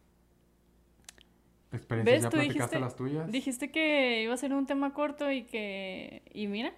[1.73, 2.23] Experiencias, ¿Ves?
[2.25, 3.31] ya Tú platicaste dijiste- las tuyas.
[3.31, 6.23] Dijiste que iba a ser un tema corto y que...
[6.33, 6.73] Y mira.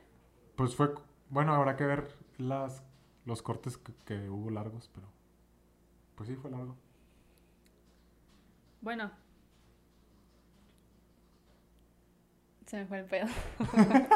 [0.57, 0.95] Pues fue,
[1.29, 2.83] bueno, habrá que ver las,
[3.25, 5.07] los cortes que, que hubo largos, pero
[6.17, 6.77] pues sí fue largo.
[8.81, 9.11] Bueno.
[12.67, 13.27] Se me fue el pedo.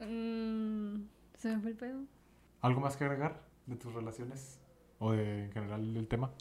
[0.00, 1.04] Mm,
[1.36, 2.00] se me fue el pedo.
[2.60, 4.60] ¿Algo más que agregar de tus relaciones?
[4.98, 6.32] O de en general del tema.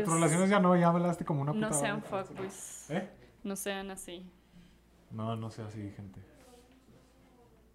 [0.00, 2.90] Pues, tus relaciones ya no, ya hablaste como una puta No sean fuckboys.
[2.90, 3.10] ¿Eh?
[3.42, 4.30] No sean así.
[5.10, 6.20] No, no sea así, gente.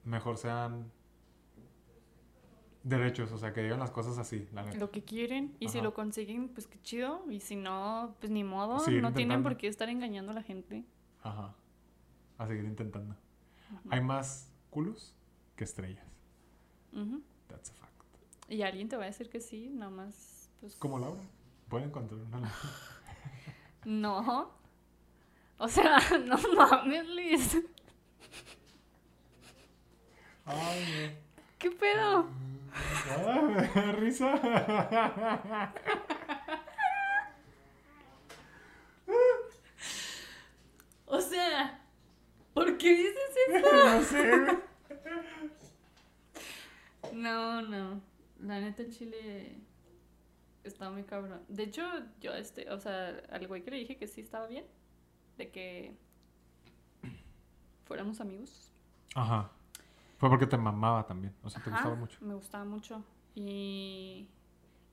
[0.03, 0.91] Mejor sean
[2.83, 4.77] derechos, o sea, que digan las cosas así, la neta.
[4.77, 5.55] Lo que quieren.
[5.59, 5.85] Y si Ajá.
[5.85, 7.23] lo consiguen, pues qué chido.
[7.29, 8.79] Y si no, pues ni modo.
[8.79, 10.85] Seguir no tienen por qué estar engañando a la gente.
[11.21, 11.55] Ajá.
[12.37, 13.15] A seguir intentando.
[13.71, 13.89] Ujú.
[13.91, 15.15] Hay más culos
[15.55, 16.05] que estrellas.
[16.93, 17.21] Ujú.
[17.47, 17.93] That's a fact.
[18.47, 20.49] Y alguien te va a decir que sí, nada más.
[20.59, 21.21] Pues, Como Laura.
[21.69, 22.53] Pueden encontrar una Laura.
[23.85, 24.51] No.
[25.57, 27.57] O sea, no mames, Liz.
[30.45, 31.15] Ay,
[31.59, 32.27] ¿Qué pedo?
[32.73, 34.33] Ah, me da risa.
[41.05, 41.81] O sea,
[42.53, 43.15] ¿por qué dices
[43.49, 43.85] eso?
[43.85, 44.57] no sé, güey.
[47.13, 48.01] No, no.
[48.41, 49.57] La neta, el chile.
[50.69, 51.41] Está muy cabrón.
[51.47, 51.83] De hecho,
[52.21, 54.65] yo, este, o sea, al güey que le dije que sí estaba bien,
[55.37, 55.97] de que
[57.85, 58.71] fuéramos amigos.
[59.15, 59.49] Ajá.
[60.19, 61.33] Fue porque te mamaba también.
[61.43, 62.19] O sea, te Ajá, gustaba mucho.
[62.21, 63.03] Me gustaba mucho.
[63.33, 64.27] Y,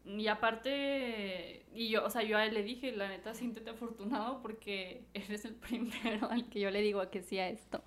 [0.07, 4.41] y aparte, y yo, o sea, yo a él le dije, la neta, siéntete afortunado
[4.41, 7.85] porque eres el primero al que yo le digo que sí a esto.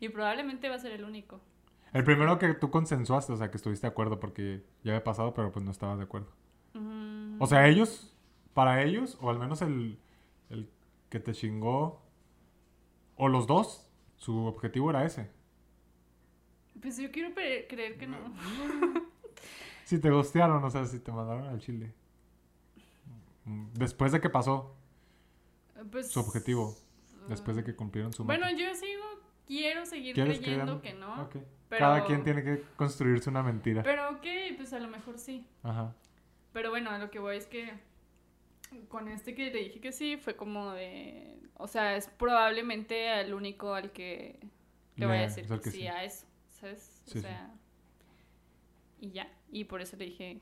[0.00, 1.40] Y probablemente va a ser el único.
[1.94, 5.32] El primero que tú consensuaste, o sea, que estuviste de acuerdo porque ya había pasado,
[5.32, 6.28] pero pues no estabas de acuerdo.
[7.42, 8.14] O sea, ellos,
[8.54, 9.98] para ellos, o al menos el,
[10.48, 10.68] el
[11.10, 12.00] que te chingó,
[13.16, 13.84] o los dos,
[14.16, 15.28] su objetivo era ese.
[16.80, 18.18] Pues yo quiero creer que no.
[19.84, 21.92] Si te gostearon, o sea, si te mandaron al chile.
[23.74, 24.74] Después de que pasó
[25.90, 26.76] Pues, su objetivo,
[27.28, 28.58] después de que cumplieron su Bueno, meta.
[28.58, 29.02] yo sigo,
[29.46, 31.28] quiero seguir ¿Quieres creyendo que no.
[31.68, 33.82] Pero- Cada quien tiene que construirse una mentira.
[33.82, 34.26] Pero ok,
[34.56, 35.44] pues a lo mejor sí.
[35.64, 35.94] Ajá.
[36.52, 37.72] Pero bueno, a lo que voy es que
[38.88, 41.38] con este que le dije que sí, fue como de...
[41.54, 44.38] O sea, es probablemente el único al que
[44.96, 45.86] le voy a decir que, que sí, sí.
[45.86, 47.02] a eso, ¿sabes?
[47.06, 47.20] Sí, o sí.
[47.20, 47.50] sea...
[49.00, 50.40] Y ya, y por eso le dije...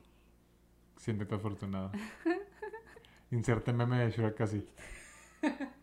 [0.97, 1.91] Siéntete afortunado.
[3.31, 4.65] Inserte meme de Shrek así.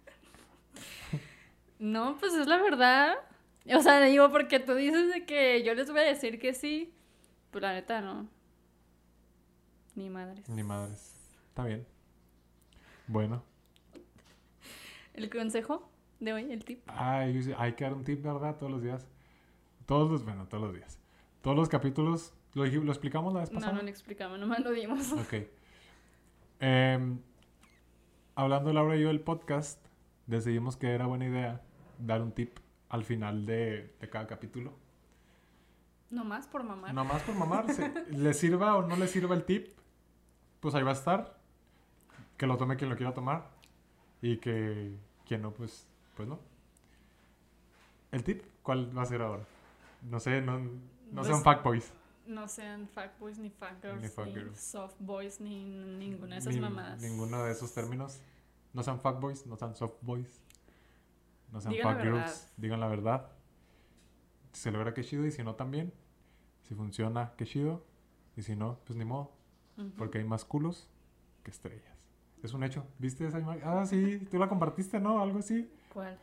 [1.79, 3.17] No, pues es la verdad.
[3.73, 6.93] O sea, digo, porque tú dices de que yo les voy a decir que sí.
[7.51, 8.29] Pues la neta, no.
[9.99, 10.49] Ni madres.
[10.49, 11.13] Ni madres.
[11.49, 11.85] Está bien.
[13.09, 13.43] Bueno.
[15.13, 15.91] El consejo
[16.21, 16.85] de hoy, el tip.
[16.87, 18.57] Ay, hay que dar un tip, ¿verdad?
[18.57, 19.09] Todos los días.
[19.87, 21.01] Todos los, bueno, todos los días.
[21.43, 22.33] Todos los capítulos.
[22.55, 23.73] ¿Lo, explicamos la vez No, pasada?
[23.73, 25.11] no lo explicamos, nomás lo dimos.
[25.13, 25.49] Ok.
[26.61, 27.19] Em,
[28.37, 29.85] hablando Laura y yo del podcast,
[30.29, 31.61] decidimos que era buena idea
[31.99, 32.57] dar un tip
[32.89, 34.77] al final de, de cada capítulo.
[36.11, 36.95] Nomás por mamar.
[36.95, 37.67] Nomás por mamar,
[38.11, 39.69] le sirva o no le sirva el tip,
[40.61, 41.39] pues ahí va a estar.
[42.37, 43.45] Que lo tome quien lo quiera tomar.
[44.23, 44.97] Y que
[45.27, 45.87] quien no, pues,
[46.17, 46.39] pues no.
[48.13, 48.43] ¿El tip?
[48.63, 49.45] ¿Cuál va a ser ahora?
[50.03, 50.71] No sé, no, no
[51.15, 51.93] Pues- sean fuckboys.
[52.27, 54.61] No sean fuckboys, ni fuckgirls, Ni ni, fuckgirls.
[54.61, 57.01] softboys, ni ninguna de esas Ni- mamadas.
[57.01, 58.21] Ninguno de esos términos.
[58.75, 60.43] No sean fuckboys, no sean softboys.
[61.51, 62.35] No sean Digan verdad.
[62.59, 63.29] Digan la verdad.
[64.53, 65.25] Si se logra, que chido.
[65.27, 65.93] Y si no, también.
[66.65, 67.83] Si funciona, que chido.
[68.37, 69.33] Y si no, pues ni modo.
[69.97, 70.89] Porque hay más culos
[71.45, 71.97] que estrellas.
[72.43, 72.87] Es un hecho.
[72.99, 73.63] ¿Viste esa imagen?
[73.65, 74.19] Ah, sí.
[74.31, 75.21] Tú la compartiste, ¿no?
[75.21, 75.71] Algo así.
[75.93, 76.19] ¿Cuál?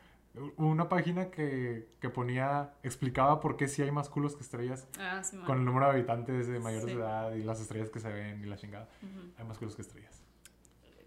[0.57, 5.23] Una página que, que ponía, explicaba por qué sí hay más culos que estrellas Ah,
[5.23, 6.91] sí, con el número de habitantes de mayores Sí.
[6.91, 8.89] de edad y las estrellas que se ven y la chingada.
[9.37, 10.21] Hay más culos que estrellas.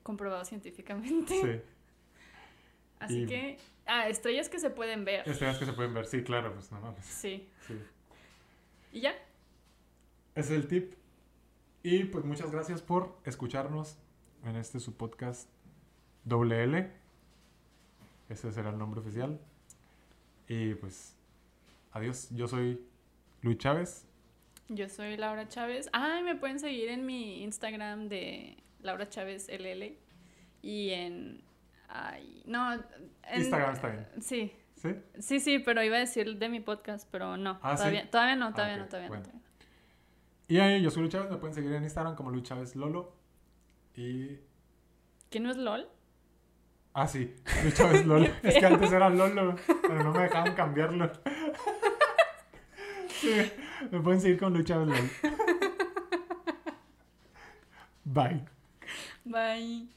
[0.03, 1.35] Comprobado científicamente.
[1.43, 1.61] Sí.
[3.01, 3.59] Así Y- que.
[3.87, 5.29] Ah, estrellas que se pueden ver.
[5.29, 7.05] Estrellas que se pueden ver, sí, claro, pues no mames.
[7.05, 7.49] Sí.
[7.67, 7.79] Sí.
[8.93, 9.13] ¿Y ya?
[10.35, 10.95] Es el tip.
[11.83, 13.99] Y pues muchas gracias por escucharnos
[14.45, 15.49] en este su podcast
[16.24, 16.91] Doble L.
[18.29, 19.41] Ese será el nombre oficial.
[20.49, 21.16] Y pues,
[21.93, 22.29] adiós.
[22.31, 22.81] Yo soy
[23.43, 24.07] Luis Chávez.
[24.68, 25.89] Yo soy Laura Chávez.
[25.93, 29.97] Ay, me pueden seguir en mi Instagram de Laura Chávez LL.
[30.62, 31.43] Y en.
[31.89, 32.74] Ay, no.
[32.74, 32.83] en-
[33.37, 34.07] Instagram está bien.
[34.20, 34.53] Sí.
[34.74, 34.91] ¿Sí?
[35.18, 37.59] Sí, sí, pero iba a decir de mi podcast, pero no.
[37.62, 37.79] Ah, ¿sí?
[37.79, 39.22] todavía, todavía no, Ah, todavía no, todavía bueno.
[39.24, 39.29] no.
[39.31, 39.48] todavía no.
[40.49, 41.31] Y ahí yo soy Luis Chávez.
[41.31, 43.13] Me pueden seguir en Instagram como Luis Chávez Lolo.
[43.95, 44.39] Y.
[45.29, 45.87] ¿Qué no es LOL?
[46.95, 47.35] Ah, sí.
[47.63, 48.27] Luis Chávez Lolo.
[48.43, 49.57] es que antes era Lolo.
[49.83, 51.13] Pero no me dejaban cambiarlo.
[53.21, 53.35] Sí,
[53.91, 55.03] me pueden seguir con Luis Chávez Lolo.
[58.05, 58.45] Bye.
[59.25, 59.89] Bye.